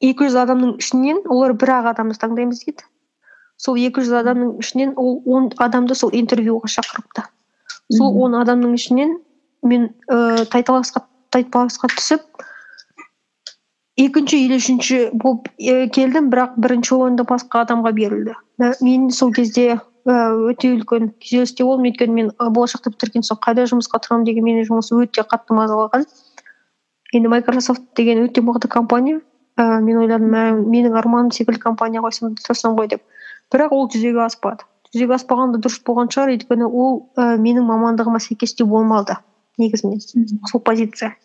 екі 0.03 0.27
жүз 0.27 0.35
адамның 0.43 0.75
ішінен 0.83 1.21
олар 1.31 1.55
бір 1.55 1.71
ақ 1.77 1.93
адамды 1.93 2.19
таңдаймыз 2.19 2.65
дейді. 2.65 2.83
Сол 3.55 3.79
екі 3.79 4.03
жүз 4.03 4.17
адамның 4.23 4.57
ішінен 4.59 4.93
ол 4.99 5.21
он 5.23 5.51
адамды 5.63 5.95
сол 5.95 6.11
интервьюға 6.11 6.67
шақырыпты. 6.75 7.23
Сол 7.95 8.19
он 8.25 8.35
адамның 8.41 8.75
ішінен 8.75 9.17
мен 9.63 9.89
ііі 10.11 10.49
тайталасқа 10.51 11.05
тайталасқа 11.33 11.89
түсіп 11.93 12.43
екінші 13.97 14.39
или 14.45 14.57
үшінші 14.61 14.99
болып 15.21 15.49
келдім 15.93 16.29
бірақ 16.33 16.55
бірінші 16.57 16.95
орынды 16.97 17.25
басқа 17.29 17.65
адамға 17.65 17.91
берілді. 17.97 18.37
Мен 18.81 19.09
сол 19.13 19.33
кезде 19.33 19.79
өте 20.05 20.73
үлкен 20.73 21.11
күйзелісте 21.21 21.63
болдым. 21.63 21.87
Өйткені 21.91 22.13
мен 22.17 22.31
болашақты 22.39 22.91
бітірген 22.95 23.25
соң 23.27 23.39
қайда 23.45 23.67
жұмысқа 23.69 24.01
тұрамын 24.03 24.25
деген 24.27 24.47
мені 24.47 24.65
жұмыс 24.67 24.91
өте 24.97 25.23
қатты 25.23 25.55
мазалаған 25.55 26.07
енді 27.13 27.29
майкрософт 27.29 27.85
деген 27.95 28.25
өте 28.25 28.41
мықты 28.41 28.67
компания. 28.67 29.21
Ііі 29.53 29.81
мен 29.85 29.97
ойладым 30.01 30.31
мә 30.33 30.43
менің 30.65 30.97
арманым 30.97 31.31
секілді 31.31 31.61
компания 31.61 32.01
қойсам 32.01 32.33
тұрсам 32.41 32.73
ғой 32.73 32.89
деп. 32.89 33.03
Бірақ 33.53 33.75
ол 33.77 33.85
жүзеге 33.85 34.25
аспады. 34.25 34.65
Жүзеге 34.95 35.13
аспаған 35.19 35.53
да 35.53 35.61
дұрыс 35.61 35.77
болған 35.85 36.09
шығар. 36.09 36.33
Өйткені 36.33 36.65
ол 36.65 36.97
і 37.13 37.37
менің 37.37 37.69
мамандығыма 37.69 38.17
сәйкес 38.17 38.57
те 38.57 38.65
болмады. 38.65 39.19
Негізінен 39.57 39.99
сол 40.49 40.61
позиция. 40.61 41.15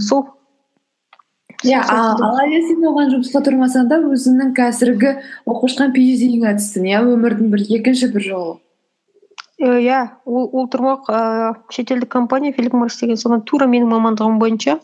Сол. 0.00 0.26
Иә 1.66 1.80
алайда 1.82 2.60
сен 2.68 2.84
оған 2.86 3.10
жұмысқа 3.16 3.42
тұрмасаң 3.48 3.88
да 3.90 3.98
өзіңнің 4.06 4.52
қазіргі 4.54 5.16
оқып 5.42 5.72
жатқан 5.72 5.94
пиэйчдиіңе 5.96 6.52
түстің 6.60 6.86
иә 6.86 7.00
өмірдің 7.02 7.50
бір 7.50 7.64
екінші 7.80 8.12
бір 8.14 8.26
жолы. 8.28 8.52
Иә 9.58 10.04
ол 10.22 10.46
ол 10.54 10.68
тұрмақ 10.70 11.08
ііі 11.10 11.48
шетелдік 11.74 12.12
компания 12.12 12.54
филип 12.54 12.76
моррис 12.78 13.00
деген 13.00 13.18
соған 13.18 13.42
тура 13.42 13.66
менің 13.66 13.90
мамандығым 13.90 14.38
бойынша. 14.38 14.78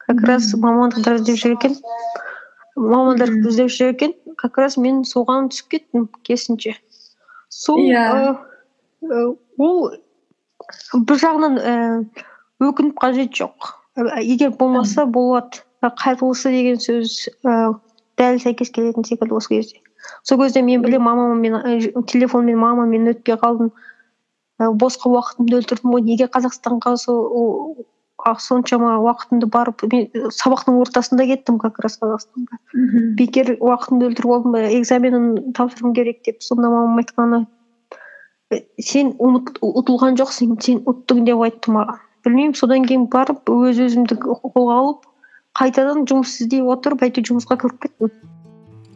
Как 0.00 0.22
раз 0.24 0.48
мамандықтар 0.56 1.20
іздеп 1.20 1.36
жүр 1.42 1.58
екен. 1.58 1.76
Мамандар 2.74 3.28
іздеп 3.28 3.68
жүр 3.68 3.92
екен 3.92 4.14
как 4.40 4.56
раз 4.58 4.78
мен 4.80 5.04
соған 5.04 5.52
түсіп 5.52 5.68
кеттім 5.76 6.08
керісінше. 6.24 6.78
Сол 7.52 7.84
иә. 7.84 8.38
ол 9.58 9.92
бір 10.94 11.20
жағынан 11.22 11.58
ііі 11.62 12.68
өкініп 12.68 12.98
қажеті 13.02 13.42
жоқ. 13.42 13.70
Егер 14.22 14.52
болмаса 14.58 15.06
болады 15.06 15.62
қайырлысы 15.82 16.52
деген 16.54 16.80
сөз 16.82 17.16
ііі 17.42 17.72
дәл 18.20 18.42
сәйкес 18.42 18.70
келетін 18.74 19.06
секілді 19.08 19.38
осы 19.38 19.54
кезде. 19.56 19.80
Сол 20.22 20.38
кезде 20.42 20.62
мен 20.62 20.82
білемін 20.82 21.04
мамамен 21.06 22.04
телефонмен 22.10 22.58
мамамен 22.58 23.10
өтпей 23.14 23.38
қалдым. 23.40 23.72
І 24.60 24.68
босқа 24.78 25.10
уақытымды 25.10 25.58
өлтірдім 25.60 25.94
ғой. 25.94 26.04
Неге 26.06 26.28
қазақстанға 26.30 26.96
сол 27.00 27.86
соншама 28.38 28.98
уақытымды 29.02 29.48
барып 29.50 29.82
мен 29.90 30.28
сабақтың 30.36 30.78
ортасында 30.82 31.26
кеттім 31.26 31.58
как 31.58 31.80
раз 31.82 31.98
қазақстанға. 32.02 32.60
Бекер 33.18 33.56
уақытымды 33.58 34.10
өлтіріп 34.10 34.36
алдым 34.36 34.54
ба 34.54 34.62
экзаменін 34.78 35.54
тапсыруым 35.56 35.94
керек 35.96 36.22
деп 36.28 36.42
сонда 36.42 36.70
мамам 36.70 37.00
айтқаны 37.02 37.46
сен 38.80 39.14
ұтылған 39.18 40.18
жоқсың 40.20 40.56
сен 40.62 40.82
ұттың 40.88 41.24
деп 41.28 41.44
айтты 41.46 41.74
маған 41.76 42.02
білмеймін 42.24 42.54
содан 42.58 42.84
кейін 42.86 43.08
барып 43.12 43.50
өз 43.50 43.80
өзімді 43.86 44.18
қолға 44.22 44.76
алып 44.78 45.08
қайтадан 45.58 46.04
жұмыс 46.08 46.36
іздей 46.44 46.62
отырып 46.62 47.02
әйтеуір 47.06 47.28
жұмысқа 47.32 47.58
кіріп 47.60 47.80
кеттім. 47.82 48.12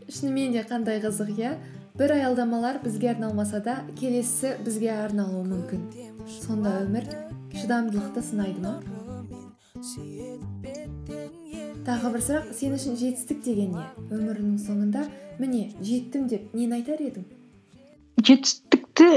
Шынымен 0.06 0.52
де 0.54 0.62
қандай 0.68 1.00
қызық 1.02 1.32
иә? 1.34 1.56
бір 1.98 2.12
аялдамалар 2.12 2.78
бізге 2.84 3.10
арналмаса 3.10 3.60
да 3.64 3.76
келесісі 3.98 4.54
бізге 4.64 4.90
арналуы 4.92 5.44
мүмкін. 5.48 5.86
Сонда 6.28 6.74
өмір 6.84 7.08
шыдамдылықты 7.56 8.22
сынайды 8.22 8.60
ма? 8.60 8.74
Тағы 11.86 12.12
бір 12.12 12.24
сұрақ 12.26 12.52
сен 12.52 12.76
үшін 12.76 12.98
жетістік 13.00 13.42
деген 13.44 13.72
не? 13.78 13.86
Өміріңнің 14.10 14.60
соңында 14.66 15.06
міне 15.40 15.70
жеттім 15.80 16.28
деп 16.28 16.52
нені 16.54 16.80
айтар 16.80 17.00
едің? 17.00 17.24
Жетістікті 18.20 19.10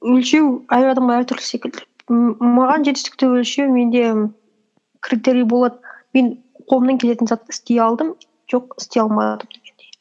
өлшеу 0.00 0.50
әр 0.72 0.92
адамға 0.94 1.20
әртүрлі 1.22 1.46
секілді. 1.46 1.84
Маған 2.10 2.86
жетістікті 2.88 3.28
өлшеу 3.36 3.68
менде 3.72 4.04
критерий 5.04 5.44
болады. 5.44 5.78
Мен 6.14 6.32
қолымнан 6.70 6.98
келетін 7.02 7.30
затты 7.30 7.54
істей 7.54 7.80
алдым 7.84 8.14
жоқ 8.50 8.74
істей 8.80 9.02
алмадым 9.02 9.48
дегендей. 9.52 9.92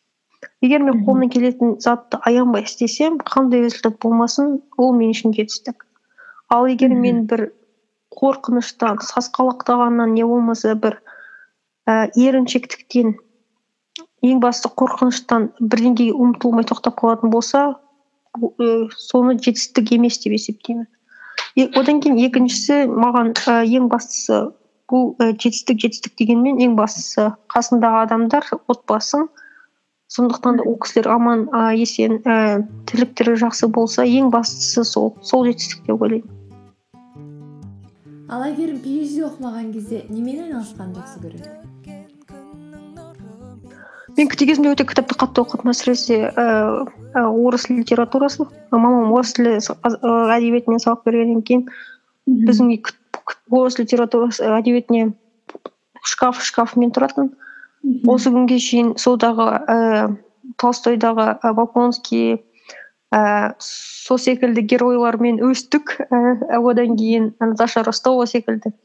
Егер 0.65 0.83
мен 0.88 1.03
қолымнан 1.05 1.31
келетін 1.33 1.75
затты 1.83 2.19
аянбай 2.25 2.65
істесем 2.65 3.19
қандай 3.19 3.65
результат 3.65 3.99
болмасын 4.01 4.59
ол 4.77 4.93
мен 4.95 5.13
үшін 5.13 5.35
жетістік. 5.38 5.85
Ал 6.49 6.65
егер 6.65 6.95
мен 6.95 7.25
бір 7.29 7.51
қорқыныштан 8.15 9.03
сасқалақтағаннан 9.05 10.15
не 10.15 10.25
болмаса 10.25 10.73
бір 10.75 10.97
ііі 11.89 12.29
еріншектіктен 12.29 13.13
ең 14.25 14.41
басты 14.43 14.71
қорқыныштан 14.81 15.51
бірдеңеге 15.59 16.12
ұмтылмай 16.13 16.65
тоқтап 16.71 16.97
қалатын 16.99 17.31
болса 17.33 17.62
соны 18.37 19.35
жетістік 19.39 19.91
емес 19.95 20.19
деп 20.23 20.33
есептеймін. 20.37 20.87
Одан 21.75 21.99
кейін 22.03 22.19
екіншісі 22.29 22.87
маған 22.87 23.33
і 23.35 23.77
ең 23.79 23.89
бастысы 23.91 24.39
бұл 24.89 25.13
і 25.19 25.33
жетістік 25.35 25.81
жетістік 25.81 26.15
дегенмен 26.19 26.61
ең 26.61 26.75
бастысы 26.77 27.29
қасыңдағы 27.53 28.05
адамдар 28.05 28.45
отбасың. 28.67 29.27
Сондықтан 30.09 30.57
да 30.57 30.63
ол 30.65 30.77
кісілер 30.81 31.11
аман 31.13 31.47
і 31.53 31.81
есен 31.83 32.21
ііі 32.25 32.65
тірліктері 32.89 33.37
жақсы 33.43 33.69
болса 33.69 34.05
ең 34.05 34.31
бастысы 34.33 34.83
сол 34.83 35.13
сол 35.21 35.45
жетістік 35.45 35.85
деп 35.85 36.01
ойлаймын. 36.01 36.35
Ал 38.29 38.45
әйгерім 38.45 38.81
phd 38.85 39.25
оқымаған 39.29 39.73
кезде 39.73 40.05
немен 40.09 40.45
айналысқанды 40.47 41.01
жақсы 41.01 41.25
көреді 41.25 41.59
мен 44.19 44.27
кезімде 44.27 44.73
өте 44.73 44.84
кітапты 44.84 45.15
қатты 45.15 45.43
оқыдым 45.45 45.71
әсіресе 45.71 46.17
ііі 46.27 47.21
орыс 47.23 47.69
литературасы 47.71 48.45
мамам 48.73 49.13
орыс 49.15 49.32
тілі 49.38 49.53
әдебиетінен 49.55 50.82
сабақ 50.84 51.05
бергеннен 51.08 51.43
кейін 51.47 51.63
біздің 52.27 52.73
үй 52.73 52.82
орыс 53.62 53.79
литературасы 53.79 54.43
әдебиетіне 54.43 55.13
шкаф 56.03 56.41
шкафымен 56.43 56.91
тұратын. 56.95 57.32
Осы 58.12 58.34
күнге 58.34 58.60
шейін 58.60 58.93
содағы 58.99 59.47
ііі 59.71 60.03
толстойдағы 60.60 61.29
і 61.39 61.53
волконский 61.55 62.27
ііі 62.36 63.53
сол 63.63 64.19
секілді 64.19 64.65
геройлармен 64.67 65.39
өстік 65.47 65.95
ііі 66.10 66.60
одан 66.60 66.99
кейін 66.99 67.32
наташа 67.39 67.88
ростова 67.88 68.27
секілді. 68.27 68.75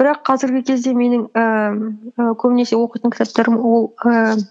Бірақ 0.00 0.22
қазіргі 0.26 0.62
кезде 0.70 0.92
менің 0.96 1.26
ііі 1.30 2.34
көбінесе 2.42 2.78
оқитын 2.78 3.14
кітаптарым 3.14 3.58
ол 3.60 3.88
ііі 4.02 4.44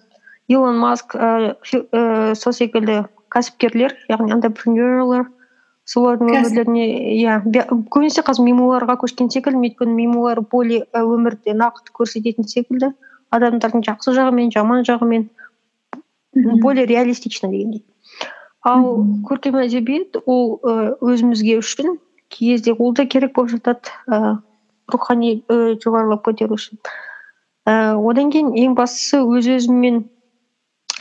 илон 0.56 0.80
маск 0.80 1.16
ііі 1.18 1.54
ііі 1.92 2.36
сол 2.40 2.56
секілді 2.56 3.04
кәсіпкерлер 3.34 3.96
яғни 4.12 4.36
антрепренерлер 4.36 5.28
солардың 5.90 6.30
өмірлеріне 6.32 6.86
иә 7.20 7.40
көбінесе 7.92 8.24
қазір 8.24 8.48
мемуарға 8.48 8.96
көшкен 9.02 9.32
секілдімін 9.34 9.72
өйткені 9.72 9.96
мемуар 9.98 10.42
более 10.54 10.86
і 10.86 11.04
өмірді 11.16 11.58
нақты 11.60 11.92
көрсететін 11.98 12.48
секілді 12.48 12.94
адамдардың 13.36 13.84
жақсы 13.90 14.16
жағы 14.16 14.36
мен 14.38 14.54
жаман 14.54 14.88
жағы 14.88 15.10
мен 15.10 15.28
более 16.64 16.86
реалистично 16.86 17.50
дегендей 17.52 17.84
ал 18.64 19.04
көркем 19.28 19.60
әдебиет 19.60 20.22
ол 20.24 20.56
і 20.56 20.76
өзімізге 21.04 21.60
үшін 21.60 21.98
кей 22.30 22.54
кезде 22.56 22.74
ол 22.78 22.94
да 22.96 23.06
керек 23.06 23.36
болып 23.36 23.58
жатады 23.58 23.92
і 24.08 24.22
рухани 24.92 25.36
і 25.40 25.60
жоғарылап 25.84 26.26
көтеру 26.28 26.58
үшін. 26.60 26.82
Ііі 27.68 28.02
одан 28.10 28.32
кейін 28.34 28.52
ең 28.60 28.76
бастысы 28.76 29.22
өз 29.24 29.48
өзіммен 29.58 30.04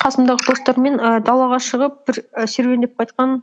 қасымдағы 0.02 0.46
достармен 0.46 1.00
і 1.00 1.16
далаға 1.26 1.58
шығып 1.62 1.98
бір 2.08 2.22
і 2.22 2.46
серуендеп 2.50 2.94
қайтқан 3.00 3.40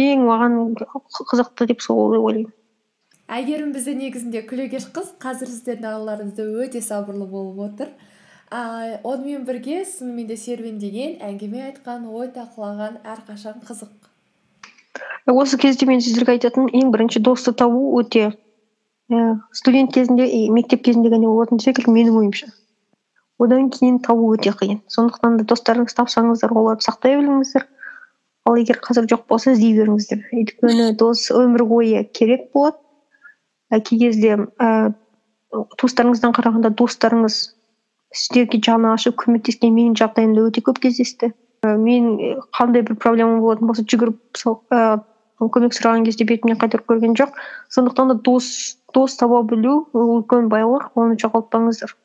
ең 0.00 0.24
маған 0.28 0.58
қызықты 0.78 1.68
деп 1.68 1.84
сол 1.84 2.14
деп 2.14 2.24
ойлаймын. 2.24 2.52
Әйгерім 3.32 3.72
бізде 3.72 3.94
негізінде 3.96 4.42
күлегеш 4.48 4.88
қыз. 4.92 5.14
Қазір 5.22 5.48
сіздердің 5.48 5.88
араларыңызда 5.88 6.46
өте 6.64 6.82
сабырлы 6.84 7.28
болып 7.28 7.60
отыр. 7.66 7.92
А, 8.50 8.98
онымен 9.08 9.46
бірге 9.48 9.84
шынымен 9.88 10.26
де 10.28 10.36
серуендеген 10.36 11.14
әңгіме 11.24 11.62
айтқан 11.70 12.04
ой 12.12 12.28
талқылаған 12.34 12.98
әрқашан 13.08 13.62
қызық. 13.64 13.94
Осы 15.32 15.56
кезде 15.56 15.86
мен 15.86 16.02
сіздерге 16.04 16.34
айтатыным 16.34 16.68
ең 16.76 16.90
бірінші 16.92 17.22
досты 17.24 17.54
табу 17.56 17.94
өте 18.00 18.32
ііі 19.12 19.36
студент 19.52 19.92
кезінде 19.92 20.24
и 20.24 20.50
мектеп 20.50 20.82
кезінде 20.86 21.12
ғана 21.12 21.28
болатын 21.28 21.60
секілді 21.60 21.92
менің 21.92 22.18
ойымша. 22.22 22.48
Одан 23.42 23.68
кейін 23.74 23.98
табу 24.04 24.32
өте 24.32 24.52
қиын. 24.56 24.80
Сондықтан 24.88 25.36
да 25.40 25.44
достарыңызды 25.50 25.98
тапсаңыздар 25.98 26.52
оларды 26.56 26.86
сақтай 26.86 27.18
біліңіздер. 27.18 27.66
Ал 28.46 28.56
егер 28.58 28.80
қазір 28.82 29.08
жоқ 29.10 29.26
болса 29.28 29.52
іздей 29.52 29.74
беріңіздер. 29.76 30.24
Өйткені 30.32 30.92
дос 30.96 31.28
өмір 31.34 31.66
бойы 31.68 32.04
керек 32.14 32.50
болады. 32.54 32.78
І 33.72 33.80
кей 33.80 33.98
кезде 33.98 34.36
ііі 34.36 34.92
туыстарыңыздан 35.80 36.32
қарағанда 36.36 36.72
достарыңыз 36.76 37.38
сіздерге 38.12 38.60
жаны 38.64 38.92
ашып 38.92 39.16
көмектескен 39.20 39.72
менің 39.74 39.96
жағдайымда 40.00 40.48
өте 40.48 40.64
көп 40.64 40.80
кездесті. 40.84 41.32
І 41.64 41.76
мен 41.78 42.12
қандай 42.56 42.84
бір 42.86 42.96
проблема 43.00 43.40
болатын 43.40 43.68
болса 43.68 43.84
жүгіріп 43.84 44.18
сол 44.38 44.60
ііі 44.72 45.50
көмек 45.50 45.74
сұраған 45.74 46.06
кезде 46.06 46.24
бетімнен 46.28 46.60
қайтарып 46.60 46.86
көрген 46.86 47.16
жоқ. 47.18 47.34
Сондықтан 47.74 48.12
да 48.12 48.14
дос 48.14 48.78
дос 48.94 49.16
таба 49.20 49.42
білу 49.42 49.88
ол 49.92 50.16
үлкен 50.18 50.48
байлық 50.52 50.92
оны 50.94 51.18
жоғалтпаңыздар. 51.20 51.96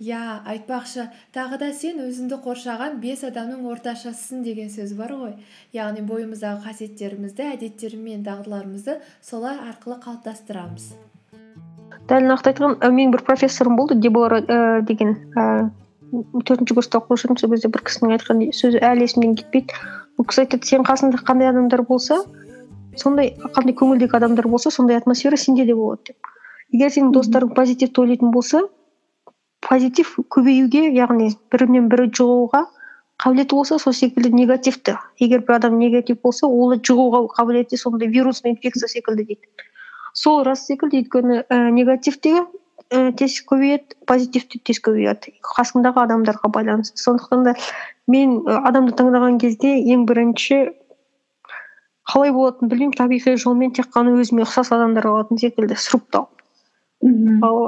Иә 0.00 0.40
айтпақшы 0.48 1.10
тағы 1.36 1.58
да 1.60 1.66
сен 1.76 1.98
өзіңді 2.00 2.38
қоршаған 2.40 2.94
бес 3.02 3.20
адамның 3.28 3.66
орташасысың 3.68 4.40
деген 4.46 4.70
сөз 4.72 4.94
бар 4.96 5.12
ғой. 5.12 5.34
Яғни 5.76 6.00
бойымыздағы 6.08 6.64
қасиеттерімізді 6.64 7.50
әдеттер 7.50 7.98
мен 8.00 8.22
дағдыларымызды 8.24 8.96
солар 9.20 9.60
арқылы 9.68 9.98
қалыптастырамыз. 10.00 10.94
Дәл 12.08 12.30
нақты 12.32 12.54
айтқан 12.54 12.78
менің 12.80 13.12
бір 13.12 13.26
профессорым 13.28 13.76
болды 13.76 14.00
дебора 14.00 14.40
ііі 14.40 14.86
деген 14.88 15.12
ііі 15.36 15.68
төртінші 16.48 16.78
курста 16.80 16.98
оқып 16.98 17.20
жүрдім 17.20 17.36
сол 17.38 17.52
кезде 17.52 17.68
бір 17.68 17.84
кісінің 17.84 18.16
айтқан 18.16 18.40
сөзі 18.56 18.80
әлі 18.80 19.04
есімнен 19.04 19.36
кетпейді. 19.36 19.76
Ол 20.16 20.24
кісі 20.24 20.46
айтады 20.46 20.64
сенің 20.64 20.88
қасыңда 20.88 21.20
қандай 21.28 21.52
адамдар 21.52 21.84
болса 21.84 22.22
сондай 22.96 23.34
қандай 23.54 23.74
көңілдегі 23.76 24.16
адамдар 24.16 24.48
болса 24.48 24.70
сондай 24.70 24.96
атмосфера 24.96 25.36
сенде 25.36 25.64
де 25.66 25.74
болады 25.74 26.12
деп. 26.12 26.30
Егер 26.72 26.90
сенің 26.94 27.12
достарың 27.14 27.54
позитивті 27.54 28.02
ойлайтын 28.02 28.30
болса 28.30 28.62
позитив 29.60 30.14
көбеюге 30.30 30.88
яғни 30.94 31.32
бірінен 31.52 31.88
бірі 31.90 32.10
жұғуға 32.16 32.64
қабілеті 33.20 33.54
болса 33.54 33.78
сол 33.78 33.92
секілді 33.92 34.32
негативті. 34.34 34.96
Егер 35.20 35.44
бір 35.46 35.58
адам 35.58 35.78
негатив 35.78 36.20
болса 36.22 36.46
ол 36.46 36.74
жұғуға 36.78 37.26
қабілеті 37.36 37.76
сондай 37.76 38.08
вирусный 38.08 38.54
инфекция 38.54 38.88
секілді 38.88 39.24
дейді. 39.24 39.68
Сол 40.14 40.42
рас 40.44 40.64
секілді 40.66 41.02
өйткені 41.02 41.42
і 41.42 41.60
негативті 41.76 42.34
і 42.90 43.12
тез 43.18 43.36
көбейеді 43.46 43.98
позитивті 44.06 44.62
тез 44.64 44.80
көбейеді. 44.82 45.36
Қасыңдағы 45.44 46.06
адамдарға 46.06 46.50
байланысты. 46.50 46.98
Сондықтан 46.98 47.44
да 47.44 47.54
мен 48.08 48.40
адамды 48.46 48.96
таңдаған 48.98 49.38
кезде 49.38 49.76
ең 49.78 50.06
бірінші 50.08 50.79
қалай 52.10 52.32
болатынын 52.34 52.70
білмеймін. 52.72 52.96
Табиғи 52.98 53.36
жолмен 53.40 53.72
тек 53.76 53.90
қана 53.94 54.16
өзіме 54.18 54.44
ұқсас 54.46 54.72
адамдар 54.74 55.06
алатын 55.10 55.40
секілді 55.40 55.78
сұрыптау. 55.78 56.26
Ал 57.46 57.60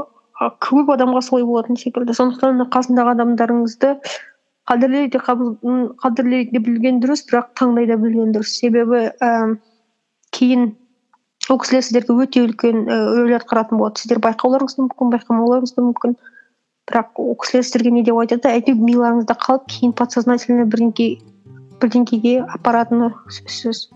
а 0.43 0.51
көп 0.65 0.91
адамға 0.97 1.23
солай 1.23 1.47
болатын 1.47 1.79
секілді. 1.79 2.17
Сондықтан 2.19 2.59
да 2.59 2.67
қасындағы 2.75 3.15
адамдарыңызды 3.15 3.95
қадірлей 4.71 5.09
де 5.13 5.21
қадірлей 5.23 6.49
де 6.51 6.59
білген 6.59 7.01
дұрыс 7.03 7.25
бірақ 7.29 7.53
таңдай 7.59 7.87
да 7.91 7.99
білген 8.01 8.35
дұрыс. 8.35 8.57
Себебі 8.59 9.11
ііі 9.21 9.57
кейін 10.33 10.69
ол 11.51 11.59
кісілер 11.63 11.87
сіздерге 11.87 12.19
өте 12.25 12.45
үлкен 12.47 12.85
рөл 12.89 13.35
атқаратын 13.39 13.79
болады. 13.79 14.03
Сіздер 14.03 14.23
байқауларыңыз 14.27 14.79
да 14.79 14.87
мүмкін 14.87 15.15
байқамауларыңыз 15.17 15.75
да 15.77 15.87
мүмкін. 15.87 16.19
Бірақ 16.91 17.23
ол 17.23 17.35
кісілер 17.43 17.67
сіздерге 17.67 17.95
не 17.95 18.05
деп 18.07 18.19
айтады? 18.19 18.51
Әйтеуір 18.51 18.83
миларыңызда 18.83 19.39
қалып 19.47 19.67
кейін 19.71 19.95
подсознательно 19.99 20.67
бірдеңке 20.71 21.09
бірдеңкеге 21.83 22.39
апаратыны 22.59 23.13
сөзсіз 23.31 23.89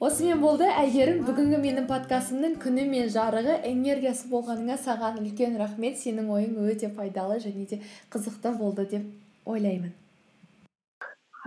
осымен 0.00 0.40
болды 0.40 0.64
әйгерім 0.64 1.24
бүгінгі 1.26 1.58
менің 1.60 1.86
подкастымның 1.88 2.54
күні 2.62 2.86
мен 2.88 3.08
жарығы 3.12 3.58
энергиясы 3.68 4.30
болғаныңа 4.32 4.78
саған 4.80 5.18
үлкен 5.20 5.58
рахмет. 5.60 5.98
Сенің 6.00 6.30
ойың 6.32 6.56
өте 6.64 6.88
пайдалы 6.88 7.36
және 7.42 7.66
де 7.68 7.80
қызықты 8.12 8.54
болды 8.56 8.86
деп 8.88 9.04
ойлаймын. 9.44 9.92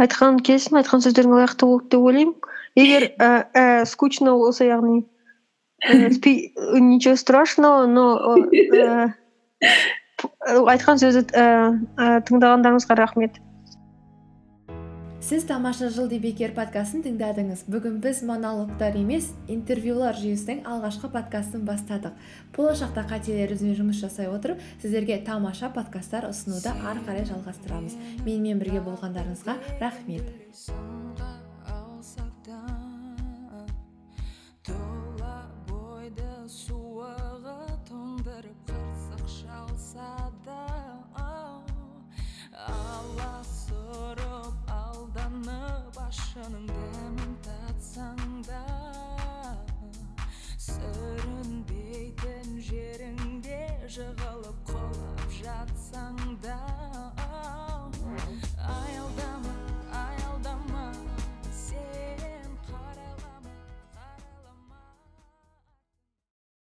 Айтқан 0.01 0.39
келсін 0.45 0.79
айтқан 0.81 1.01
сөздерің 1.05 1.33
лайықты 1.39 1.69
болды 1.69 1.89
деп 1.95 2.05
ойлаймын. 2.09 2.35
Егер 2.77 3.09
і 3.09 3.31
і 3.83 3.85
скучно 3.89 4.37
болса 4.37 4.65
яғни 4.65 5.03
спи- 6.13 6.53
ничего 6.79 7.15
страшного 7.15 7.85
но 7.87 8.37
і 8.51 8.69
айтқан 10.73 11.01
сөзді 11.01 11.25
ііі 11.33 12.21
тыңдағандарыңызға 12.29 12.97
рахмет. 13.01 13.41
Сіз 15.23 15.45
тамаша 15.47 15.87
жыл 15.87 16.09
бекер 16.19 16.51
подкастын 16.51 17.03
тыңдадыңыз. 17.05 17.63
Бүгін 17.71 18.01
біз 18.03 18.19
монологтар 18.27 18.97
емес 18.99 19.29
интервьюлар 19.47 20.17
жүйесінің 20.19 20.65
алғашқы 20.67 21.07
подкастын 21.13 21.63
бастадық. 21.63 22.17
Болашақта 22.57 23.05
қателерімізбен 23.07 23.77
жұмыс 23.79 24.01
жасай 24.03 24.27
отырып 24.27 24.59
сіздерге 24.81 25.21
тамаша 25.23 25.71
подкасттар 25.71 26.27
ұсынуды 26.27 26.75
ары 26.75 27.05
қарай 27.07 27.23
жалғастырамыз. 27.31 27.95
Менімен 28.25 28.59
бірге 28.59 28.83
болғандарыңызға 28.83 29.57
рахмет. 29.79 30.27
жаныңды 46.43 47.03
мұң 47.15 47.35
татсаң 47.45 48.41
да 48.49 48.72